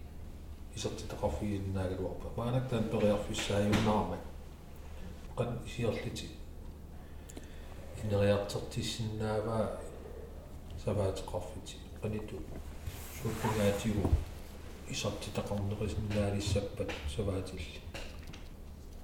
[0.74, 4.18] исертитеқарфигисиннаагалуарпаа маанак таан периарфиссааюнаарма
[5.36, 6.28] qan isiorliti.
[8.04, 9.66] Инериартертиссиннааваа
[10.84, 12.36] саваатеқарфити qanittu
[13.16, 14.02] сууппунгаатигу
[14.94, 17.80] исартитақарнерисиннаалиссаппат саваатилли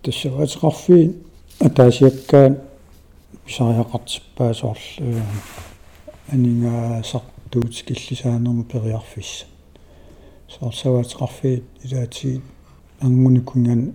[0.02, 0.98] тассаваатеқарфи
[1.66, 2.52] атаасиаккаан
[3.46, 5.22] писариақартиппаа соорлу
[6.32, 9.46] анингаасартуут киллисаанерма периарфисса
[10.48, 12.40] соорсаваатеқарфи илаати
[13.00, 13.94] ангуникунган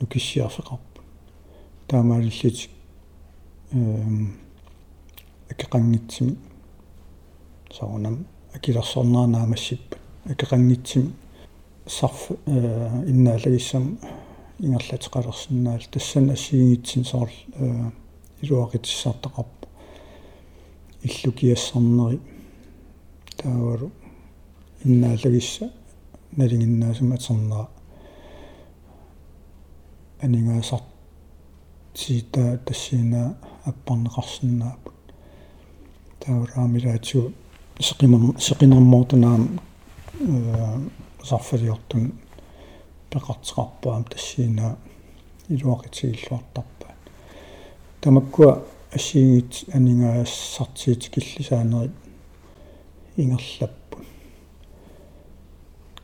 [0.00, 1.00] нукиссиарфеқарпу
[1.88, 2.68] таамаалиллит
[3.72, 4.36] эм
[5.50, 6.36] акеқангитсими
[7.76, 11.12] саунам акилерсорнаанаамассиппат акеқангитсими
[11.86, 13.98] сарф э иннаалагиссам
[14.58, 17.90] ингерлатеқалерсинаал тассан ассиингитсин соор э
[18.42, 19.68] илуақитиссартақарпу
[21.02, 22.20] иллукиассарнери
[23.36, 23.90] таавару
[24.84, 25.70] иннаалагисса
[26.32, 27.68] налингиннаасума атернера
[30.20, 30.80] анингаасар
[31.94, 34.94] сита тассиина аппарнеқарсинаапут
[36.20, 37.32] таураамилаатсу
[37.78, 39.75] сеқимер сеқинермоортунаам э
[41.24, 42.12] сарфалиортун
[43.10, 44.76] пеқартеқарпаам тассиина
[45.48, 46.96] илуақитигиллуартарпаат
[48.00, 51.92] тамаккуа ассиигит анингассартиит киллисаанерит
[53.16, 54.06] ингерлаппут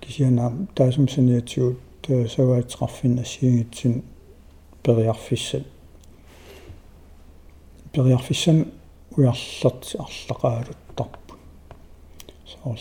[0.00, 4.04] кисианаам таасумсаниатсуут саваатеқарфин ассиигитсин
[4.82, 5.66] периарфиссат.
[7.92, 8.72] Периарфиссан
[9.16, 11.38] уярлерти арлақаалуттарпут
[12.46, 12.78] соорл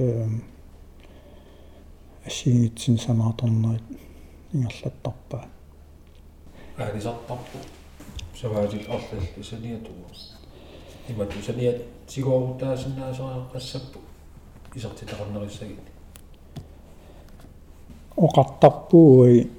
[0.00, 0.44] нулиаасут
[2.26, 3.82] ассиигитсин самааторнерит
[4.52, 5.44] ингерлаттарпаа
[6.78, 7.58] аалисартарпу
[8.40, 10.04] саваатил орлал исаниатугу
[11.08, 13.98] имат исаниат сигоорутаасиннаасера qassappu
[14.74, 15.86] исертитақарнериссагит
[18.16, 19.50] оқартарпууи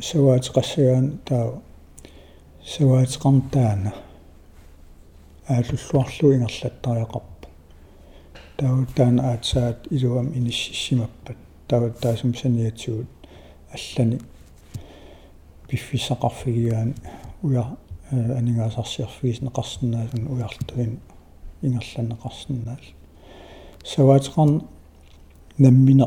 [0.00, 1.60] саваатеқассагаан таа
[2.64, 3.92] саваатеқарнтаана
[5.48, 7.29] ааллуллуарлу ингерлаттариақарпу
[8.60, 11.38] таа таана аатсаат илуам иниссимаппат
[11.68, 13.08] таа таасум саниатсуут
[13.74, 14.18] аллани
[15.68, 16.90] пиффисақарфигигаан
[17.42, 17.64] уя
[18.40, 20.92] анигаасарсиарфигис неқарсинааsun уярлтуин
[21.62, 22.84] ингерланеқарсинаал
[23.92, 24.52] саваатеқарн
[25.58, 26.06] наммина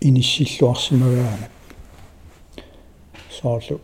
[0.00, 1.48] иниссиллуарсимагаана
[3.38, 3.80] соорлу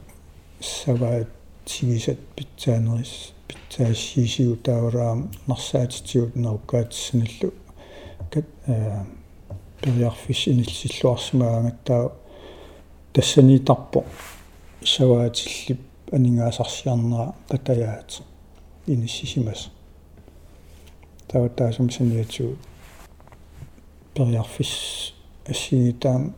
[0.61, 1.29] саваат
[1.67, 7.53] сигисат питсаанерис питсаассиисигу таавараам нарсаатитсиут науккаатсиналлу
[8.33, 9.05] кат э
[9.83, 12.13] периарфис иниллиллуарсимагаангаттаа
[13.13, 14.05] тассанитарпо
[14.85, 15.81] саваатиллип
[16.13, 18.23] анингаасарсиарнера патаяат
[18.87, 19.71] иниссисимас
[21.29, 22.57] тавтаасум саниатсуу
[24.15, 25.15] периарфис
[25.47, 26.35] ассигитаам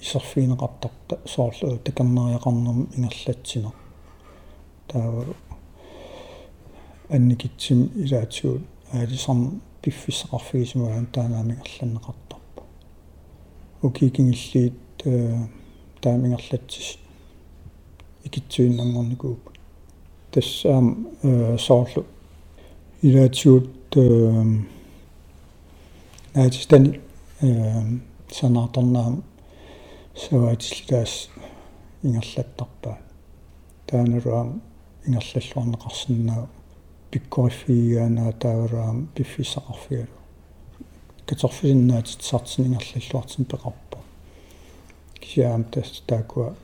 [0.00, 3.72] исерфиинеқартарта соорлу такарнериақарнерм ингерлатсинер
[4.88, 5.24] таава
[7.10, 12.62] анникитсим илаатсуут аалисарн пиффисеқарфигисимагаан таанаамингерланнеқартарпа
[13.82, 14.74] укикингиллиит
[16.02, 16.98] таамингерлатсис
[18.24, 19.50] икитсуиннангорникууп
[20.32, 20.86] тассаам
[21.58, 22.04] соорлу
[23.02, 23.96] илаатсуут
[26.34, 27.00] аатистани
[28.30, 29.22] санааторнаам
[30.14, 31.28] саваатиллаас
[32.02, 32.98] ингерлаттарпаа
[33.86, 34.60] таанаруам
[35.06, 36.48] ингерллуарнеқарсинаа
[37.10, 40.18] пиккориффигиаанаа таавараам пиффисақарфигалу
[41.26, 43.98] каторфисиннаатит сартин ингерллуартин пеқарпа
[45.20, 46.54] кисиаам тас таакуа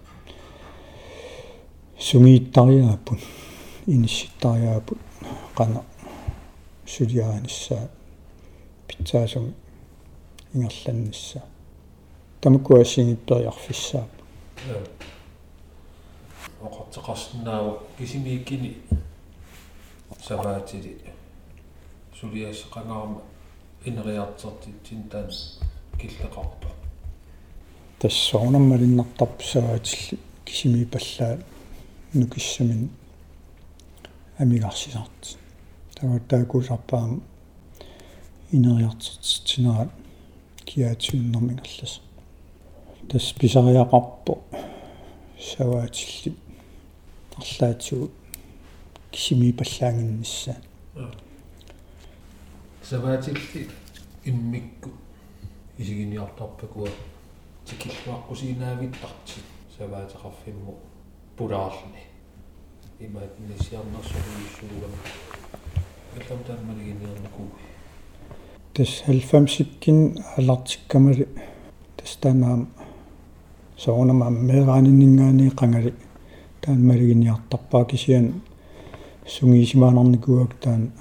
[1.99, 3.21] сунгииттариааппут
[3.87, 4.99] инисситтариааппут
[5.57, 5.83] қана
[6.87, 7.89] сулиааниссаа
[8.89, 9.55] питсаасум
[10.55, 11.43] ингерланнissaа
[12.41, 14.11] тамаккуассигиппериарфиссаап
[16.63, 18.77] оқартеқарсинаава кисимииккини
[20.27, 20.97] саваатили
[22.18, 23.20] сулиассеқангаарма
[23.85, 25.31] инериартертитсин таан
[26.01, 26.68] киллеқарпа
[28.01, 31.39] тассоорнаммалиннартарпу саваатилли кисимипаллаа
[32.14, 32.91] нукиссамин
[34.39, 35.37] амигарсисарт
[35.97, 37.22] таваттаакуусарпаам
[38.53, 39.91] инериартертитсинерат
[40.64, 42.01] киаатсуиннэрмингерлас
[43.11, 44.39] тас писариақарпо
[45.53, 46.35] саваатилли
[47.37, 48.11] арлаатсуу
[49.15, 50.57] кисими паллаангиннссаа
[52.83, 53.69] саваатилли
[54.25, 54.91] иммикку.
[55.79, 56.89] Исигиниартарпакуа
[57.67, 59.39] тикиллуаққусинаавиттарти
[59.77, 60.75] саваатеқарфимму
[61.37, 62.03] пулаарлни
[63.01, 64.95] имаат нисиарнерсуруиссуугам
[66.17, 67.47] иллам тааммалигиниарнакуу
[68.75, 69.99] тас 90-кин
[70.37, 71.29] алартиккамали
[71.97, 72.69] тас таамаам
[73.79, 75.95] соонамаам меерааниnnгаани қангали.
[76.61, 78.43] Тааммалигиниартарпаа кисиан
[79.27, 80.93] сунгиисимаанарникуак таан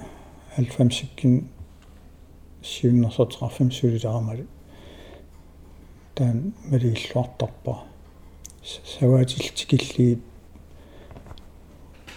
[0.56, 1.44] 90-кин
[2.62, 4.46] сиуннерсотеқарфим сулиларамали
[6.14, 7.84] таан малигиллуартарпаа
[8.64, 10.20] саваатилтикиллиит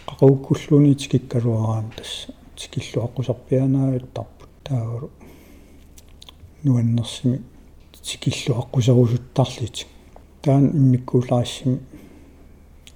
[0.07, 5.09] qaqukkulluuni tikikkaluaraam tassa tikilluaqqusarpianaavittарпут таавару
[6.63, 7.41] нуаннерсими
[8.07, 9.77] tikilluaqqusarusuttarlit
[10.41, 11.79] таан иммиккуулаассими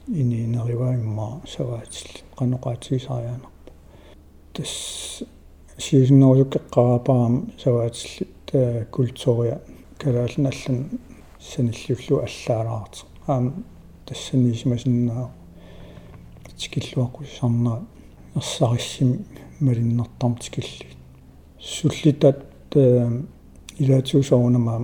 [0.08, 3.72] иниинериваиммаа саваатилли qaноqaатигисариаанерпа
[4.54, 5.24] тас
[5.78, 9.62] сиисиннерусуккеққарапаам саваатилли таа культуурия
[9.98, 10.90] калаалналлан
[11.40, 13.66] саниллуллу аллаалаарт аам
[14.06, 15.30] тассанисимасиннаа
[16.60, 17.80] тикиллуаққусарнаа
[18.36, 19.26] ерсариссими
[19.60, 20.98] малиннартарм тикиллит
[21.60, 22.46] суллитат
[23.82, 24.80] илаатсуусоорунамаа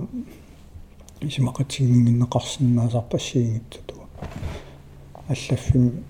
[1.20, 3.94] исимақатигингиннеқарсинаасарпассиингитту
[5.28, 6.04] аллаффим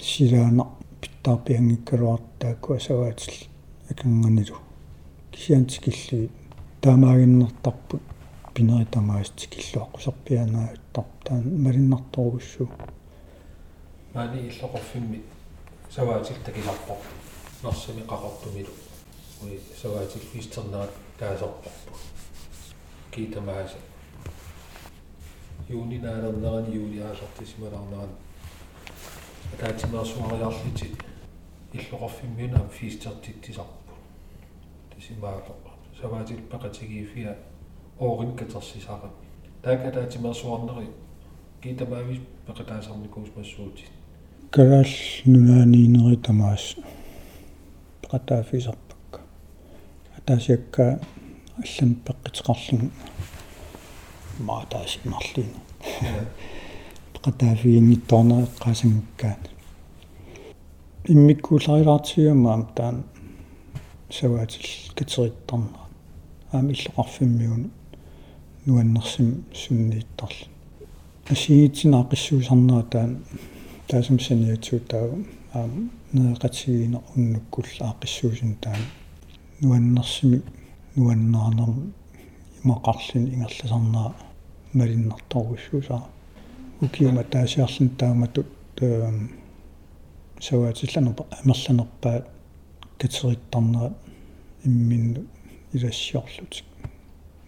[0.00, 0.66] силаана
[1.00, 3.34] питтаарпиангиккалуартаакку асаваатил
[3.90, 4.56] аканганилу
[5.32, 6.30] кисиантикиллуи
[6.80, 8.02] таамаагиннертарпут
[8.54, 12.70] пинеритамаасти киллуаққусарпианаааттар таан малиннарторуссу
[14.14, 15.22] маани иллоқорфимми
[15.90, 16.96] саваатил такисарпо
[17.62, 18.72] норсами қақортумилу
[19.42, 20.22] уи саваатил
[25.68, 28.10] фистернерат таасарпарпу китамааса юунинаалернерани юулиаасартисималарнеран
[29.60, 30.90] таатимерсуариарлити
[31.72, 33.92] иллоқорфиммиуна фистертиттисарпу
[34.94, 35.60] тисимаалоқ
[36.00, 37.36] саваатил пақатигиифиа
[38.00, 39.12] оорин катерсисаақат
[39.62, 40.88] таaka таатимерсуарнери
[41.62, 43.84] китамаавис пеқатаасарникуус массуути
[44.50, 44.86] карал
[45.24, 46.76] нунаанинери тамаас
[48.02, 49.20] пеқатаафисарпакка
[50.18, 51.00] атаасиакка
[52.48, 52.90] аллам
[54.36, 55.50] пеққитеқарлун маатаасимарлин
[57.14, 59.50] пеқатаафиингитторнер эққаасангаккаат
[61.08, 63.04] иммиккууларилаартиамаам таан
[64.10, 65.68] саваатил катериттарна
[66.52, 67.70] аами иллоқарфиммиун
[68.66, 70.48] нуаннерсим суннииттарла
[71.30, 73.24] асигитсинаа қиссуусарнаа таан
[73.88, 75.10] таасам саниатсуу таа
[75.52, 78.82] аам неэқатсигиина уннуккулла аақиссуусин таан
[79.60, 80.42] нуаннерсими
[80.96, 81.70] нуаннаарнер
[82.64, 84.14] имақарлин ингерласарнаа
[84.72, 86.02] малиннарторуссуусаа
[86.80, 88.46] укиума таасиарлун тааматут
[90.40, 92.26] саваатилланерпа амерланерпаат
[92.98, 93.92] катериттарнерат
[94.64, 95.24] имминну
[95.72, 96.64] илассиорлутик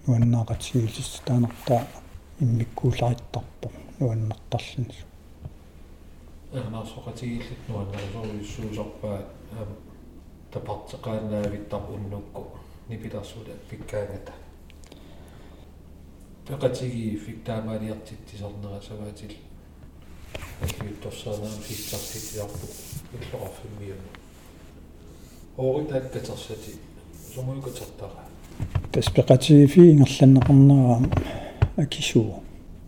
[0.06, 1.82] нуаннаақатсигилис таанартаа
[2.40, 4.88] иммиккуулариттарпо нуаннартарлун
[6.52, 9.18] эрнарсоқатигиллит нуаннерсоруиссуусарпаа
[9.52, 9.76] аама
[10.52, 12.46] тапартеқаанаавиттар уннукку
[12.88, 14.32] нипиларсула пиккаангата
[16.48, 19.32] пеқатиги фиктаамаалиартиттисарнера саваатил
[20.62, 22.66] аллиутторсаанаам фиттартиттиарпу
[23.14, 24.08] иллоқарфиммиуна
[25.58, 26.72] ооритааккатерсати
[27.34, 28.22] сумуйкатертара
[28.92, 31.12] таспеқатигифи ингерланнеқарнераам
[31.76, 32.42] акисуу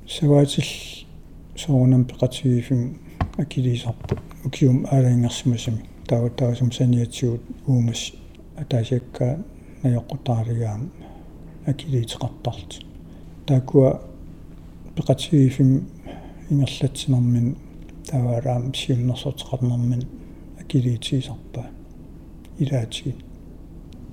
[0.09, 0.65] саваатил
[1.55, 2.97] соонам пеқатигифим
[3.37, 8.13] акилисарпут укиум аалаингерсимасами таа таасум саниатсуут уумас
[8.57, 9.45] атаасиакка
[9.83, 10.89] наёққутаалигаам
[11.67, 12.90] акилиитеқартарт
[13.51, 14.01] таакуа
[14.95, 15.71] пеқатигифим
[16.51, 17.57] ингерлатсинэрмин
[18.07, 20.03] тавараам сиуннерсотеқарнэрмин
[20.61, 21.67] акилиитигисарпаа
[22.63, 23.17] илаатиги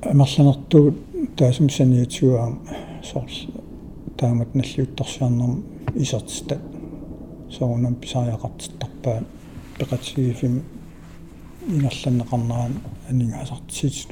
[0.02, 0.98] амерланертугут
[1.38, 2.54] таасум саниатсуаам
[3.04, 3.36] сорл
[4.18, 5.64] таамат наллиутторсиарнерм
[5.96, 6.62] исертстат
[7.52, 9.24] соонам писариақартиттарпаа
[9.78, 10.64] пеқатигифим
[11.68, 12.74] ингерланнеқарнерaan
[13.10, 14.10] анигаасартисит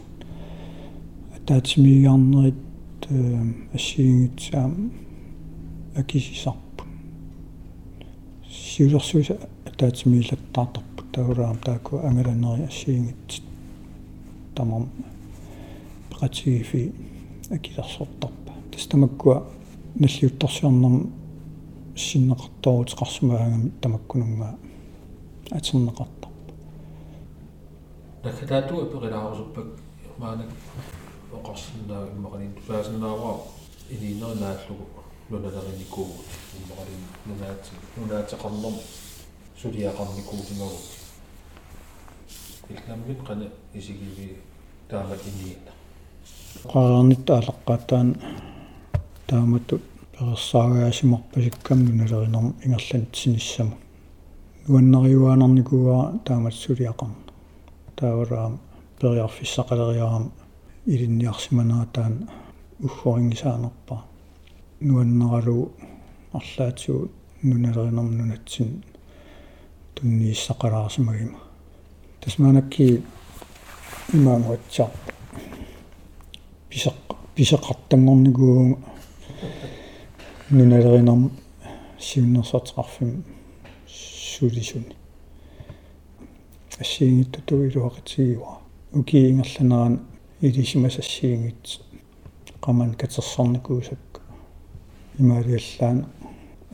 [1.35, 2.61] атаатимигиарнерит
[3.73, 4.91] ассиингитсаам
[5.95, 6.83] акисисарпу
[8.49, 13.43] сиулерсуиса атаатимиилаттаартарпу таураам тааку ангаланери ассиингитсит
[14.55, 14.89] тамам
[16.09, 16.93] пеқатигифи
[17.49, 19.45] акилерсортарпа тастамаккуа
[19.95, 21.11] наллиутторсиарнерм
[21.95, 24.55] синнеқарторутеқарсумаагами тамаккунунгаа
[25.51, 26.29] атернеқартарпа
[28.23, 29.67] накатаату эперилаарусуппак
[30.17, 30.49] маанак
[31.31, 33.37] оқарсиннаа иммақалин тусаасиннааваа
[33.89, 34.94] илинернааллугу
[35.29, 36.07] нуналерникуу
[36.57, 38.75] иммақалин нунаати нунаатеқарнерм
[39.61, 40.79] сулиақарникуутингагу
[42.69, 44.37] илнаммит қана исигиви
[44.89, 45.71] таамат иниина
[46.73, 48.07] qaarnit алаққатаан
[49.27, 49.81] тааматут
[50.13, 53.75] персаагаасимарпасиккам нуналеринерм ингерлан синиссама
[54.67, 57.15] нуаннериуаанерникуа таамат сулиақарна
[57.95, 58.59] таавараам
[58.99, 60.25] периарфиссақалериарам
[60.85, 62.29] илинниарсиманаа таан
[62.85, 64.03] уггорингисаанерпаа
[64.85, 65.71] нуаннералу
[66.31, 67.09] арлаатсуу
[67.41, 68.83] нуналеринерм нунатсин
[69.95, 71.39] туннииссақалаарсимагима
[72.21, 73.03] тасмаанакки
[74.13, 74.91] имаамуатсаа
[76.69, 76.97] писеқ
[77.35, 78.77] писеқартангорникуу
[80.51, 81.31] нуналеринерм
[81.99, 83.23] сиуннерсатеқарфим
[83.87, 84.95] сулисуни
[86.79, 88.59] ассиингитту илуақатигиуа
[88.93, 89.99] уки ингерланеран
[90.41, 90.97] илисимас
[95.19, 96.05] имаалиаллаан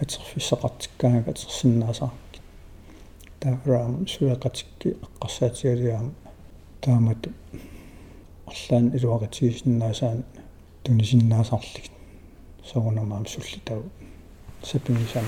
[0.02, 2.40] атерфиссақартиккаага атерсиннаасаарки
[3.40, 6.14] таавраам суяқатикки эққарсаатигалиаам
[6.82, 7.28] таамат
[8.52, 10.20] арлаан илуақатигисиннаасаан
[10.84, 11.92] тунисиннаасарлик
[12.66, 13.84] согунамаам суллитау.
[14.64, 15.26] Сапимисам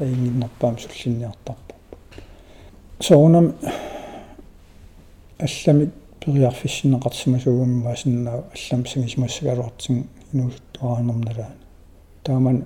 [0.00, 1.74] аингиннарпаам суллинниартарпа.
[3.00, 3.54] Соонам
[5.38, 11.50] алламик периарфиссинеқарсимасуугуммаасиннаа аллам сангисмассагалуартин инуусуттуаанерналаа
[12.30, 12.58] тааман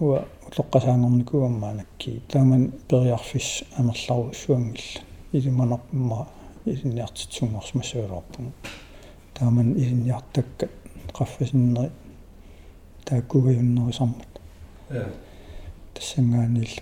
[0.00, 5.02] уа улоққасаангорникуаммаанакки тааман периарфис амерлару суангилла
[5.32, 6.28] илиманарпумма
[6.64, 8.52] илинниартитсунгорсмассагалуарпун
[9.34, 10.68] тааман илинниартакка
[11.16, 11.90] qaffasinneri
[14.92, 15.08] я
[15.94, 16.72] тассангаанил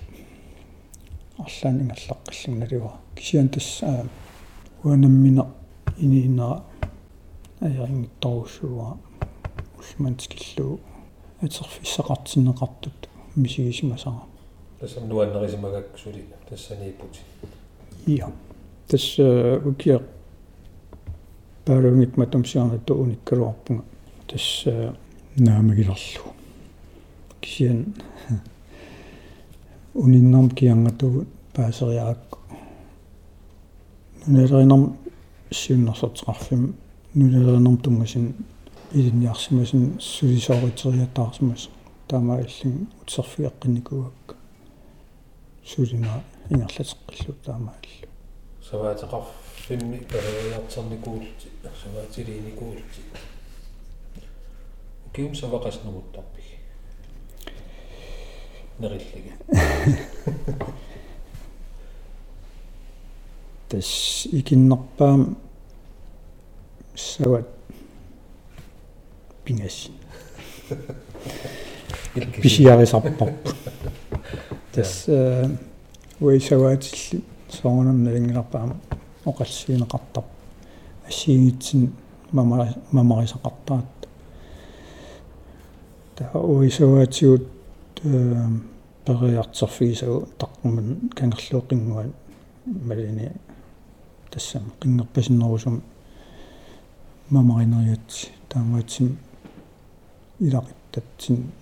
[1.39, 4.07] арлаан ингерлаққиллуналуа кисиан тасса
[4.85, 5.47] уанаммина
[5.97, 6.63] иниинера
[7.61, 8.99] аярингитторуссуа
[9.79, 10.81] улмантикиллу
[11.41, 14.23] атерфиссақартиннеқартут мисигисимасара
[14.81, 16.25] тассам нуаннерисимагак сули.
[16.49, 17.21] Тассанииппути
[18.07, 18.33] иа.
[18.89, 20.03] Тасса укиа
[21.65, 23.85] паарунгит матумсиарнату униккалуарпунга
[24.27, 24.97] тасса
[25.37, 26.35] наамагиларлу
[27.41, 27.95] кисиан
[29.95, 32.39] униннарм киангатугут паасериаакку
[34.27, 34.97] нунелеринарм
[35.51, 36.75] сиуннерсортеқарфим
[37.15, 38.35] нунелеринарм тунгасин
[38.93, 41.69] илинниарсимасин сулисооритериатаарсимас
[42.09, 44.35] таамааллин утсерфиэққинникуакка
[45.65, 48.09] сулина ингерлатеққиллу таамааллу
[48.69, 51.49] саваатеқарфимми периартерникуулти
[51.83, 53.03] саваатилиникуулти
[55.15, 56.43] киум савақаснамуттарпи?
[58.79, 59.33] Нериллига
[63.69, 65.37] тас икиннерпаам
[66.97, 67.60] сават
[69.51, 69.91] пингас
[72.43, 73.55] писиарисарпарпу
[74.73, 75.09] тас
[76.21, 78.77] уисаваатилли соонам налингиларпаама
[79.25, 80.25] оқалсиинеқартар
[81.09, 81.93] ассиигитсин
[82.33, 83.85] мама мамарисақартаат.
[86.17, 87.49] Таа уисаваатиут
[89.05, 92.13] периартерфигисагу таққуман кангерлуоқингуан
[92.67, 93.33] малини
[94.31, 95.83] тассам қингерпасиннерусум
[97.31, 99.19] мамаринериат таамаатсин
[100.41, 101.53] илақиттатсин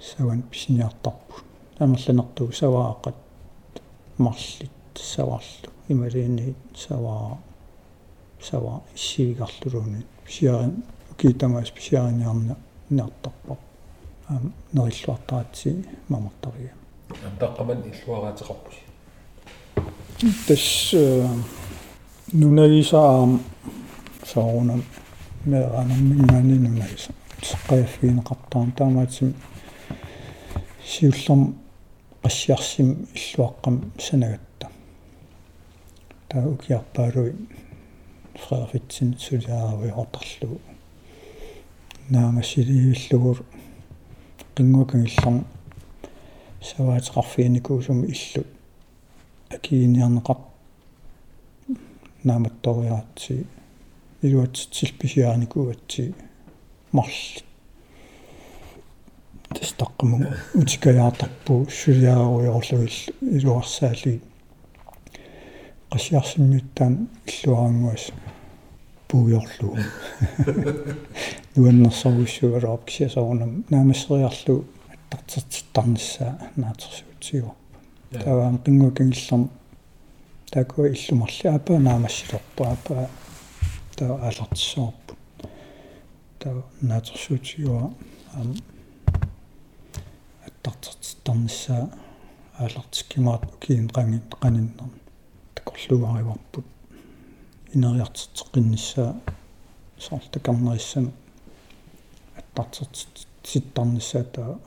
[0.00, 1.34] саван писниартарпу.
[1.78, 3.14] Амерланерту саваақат
[4.18, 7.38] марлит саварлу ималиини саваа
[8.40, 10.84] сава исигарлулууни писиарин
[11.16, 12.56] китамаас писиариниарна
[12.90, 13.56] неартарпар
[14.28, 16.72] ам нериллуартаатси мамартариа
[17.40, 18.76] таққаман иллуараатеқарпус
[20.46, 20.94] тас
[22.32, 23.40] нунагисаам
[25.48, 29.34] саунам меранаммингаани нунагиса сеққаяффиинеқартаан таамаатсим
[30.84, 31.54] сиуллерм
[32.22, 34.66] qassiarsim illuaqqam sanagatta
[36.28, 37.32] taa ukiarpaalui
[38.38, 40.60] Frederiksen suliaaruи hortarlu
[42.10, 43.38] наамассилииллугур
[44.54, 45.44] qinguakangillarm
[46.68, 48.44] саваатеқарфииникуусуми иллу.
[49.54, 50.38] Акииниарнеқар
[52.24, 53.46] нааматториаатси
[54.22, 56.14] илуатситсил писиааникуатси
[56.92, 57.42] марли
[59.54, 62.96] тастаққаму утикаяартарпу сулиааруйорлуил
[63.36, 64.20] илуарсаали
[65.92, 66.94] qassiarsimmiuttaam
[67.30, 68.04] иллуаангуас
[69.08, 69.76] пууйорлу
[71.56, 77.78] нуаннерсоруссугалаап кисиасорунам наамассериарлу аттартертиттарниссаа наатерсуутсигуарпа
[78.24, 79.48] таваам qinguakangillarm
[80.52, 83.08] таакуа иллумарли апа наамассилерпа апа
[83.98, 85.14] таа аалартиссоорпу
[86.40, 87.84] таа наатерсуутсигуа
[88.38, 88.54] ам.
[90.46, 91.90] Аттартертиттарниссаа
[92.58, 94.92] аалартиккимаат киин qangin qaninnern
[95.54, 96.66] такорлугариварпут
[97.74, 99.10] инериартертеққиннссаа
[99.98, 101.10] саартакарнериссана
[102.38, 104.58] аттартертиттарниссаа таа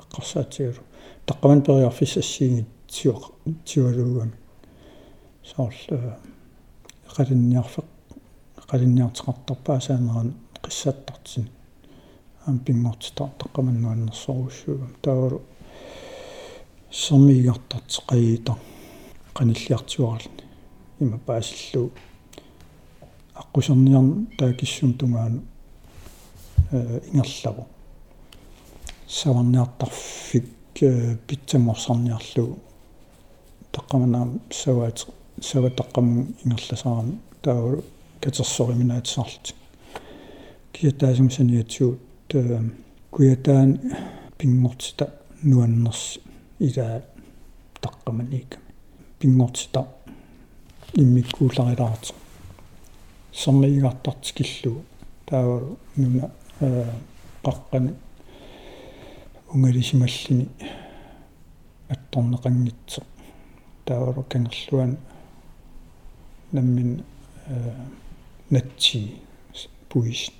[0.00, 0.82] эққарсаатигалу
[1.26, 3.22] таққаман периарфиссассиингит тиуақ
[3.64, 4.32] тиуалуугами
[5.50, 6.18] саорл
[7.14, 7.84] қалинниарфеқ
[9.80, 11.46] саанеран қиссааттартин
[12.46, 15.40] аам пингортитар таққаманнуаннерсоруссуугам таавалу
[16.90, 18.54] сэрмигартартеқаиита
[19.36, 20.44] qanilliartuaralni
[21.00, 21.90] има паасиллу
[23.34, 25.42] аққусерниарн таакиссум тунгаanu
[26.72, 27.66] э ингерлаву
[29.08, 30.46] саварниартарфик
[31.26, 32.58] питсаморсарниарлу
[33.72, 35.06] таққаманаам саваат
[35.40, 37.20] сава таққамун ингерласаарам
[38.20, 39.54] тааву катерсориминаатсаарти
[40.72, 42.00] киатаасумсаниатсуут
[43.10, 43.80] куятаан
[44.38, 45.06] пингортита
[45.42, 46.18] нуаннерс
[46.58, 47.02] илаа
[47.80, 48.58] таққаманик
[49.18, 49.86] пингортита
[50.94, 52.14] иммиккууларилаарти
[53.32, 54.82] сэрмигартартикиллу
[55.26, 56.30] таавалу нуна
[57.44, 57.94] қаққани
[59.52, 60.48] унгалисималлини
[61.88, 63.04] атторнеқангитсеқ
[63.84, 64.98] таавалу кангерлуан
[66.52, 67.04] наммин
[68.50, 69.16] натси
[69.88, 70.32] puis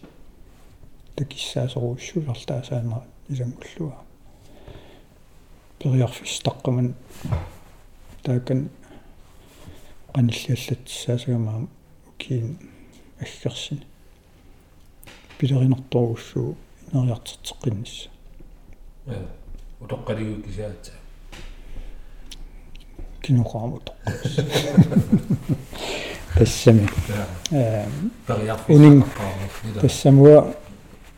[1.16, 3.96] такиссаасоруussуларлаасаанера иламуллуа
[5.78, 6.94] периарфис таққаман
[8.22, 8.70] таакан
[10.14, 11.68] qanilliallatissaasagamаа
[12.08, 12.58] укиин
[13.20, 13.86] аггерсини
[15.38, 16.56] пилеринерторуссуу
[16.92, 18.10] инериартертеққиннисса
[19.06, 19.18] я
[19.80, 20.92] утоққалигу кисаатса.
[23.22, 23.92] Киноқаамут
[26.36, 26.88] тассами
[27.50, 27.88] я
[28.26, 30.54] периарфис унин таққаамут тассамуа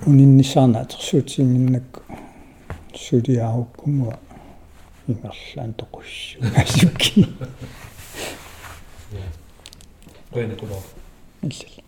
[0.06, 2.02] униннисаарнаатерсуутингиннак
[2.94, 4.18] сулиааруккумуа
[5.08, 7.26] ингерлаан тоқуссу асукки
[10.32, 10.82] тоина кулоо
[11.42, 11.87] иллал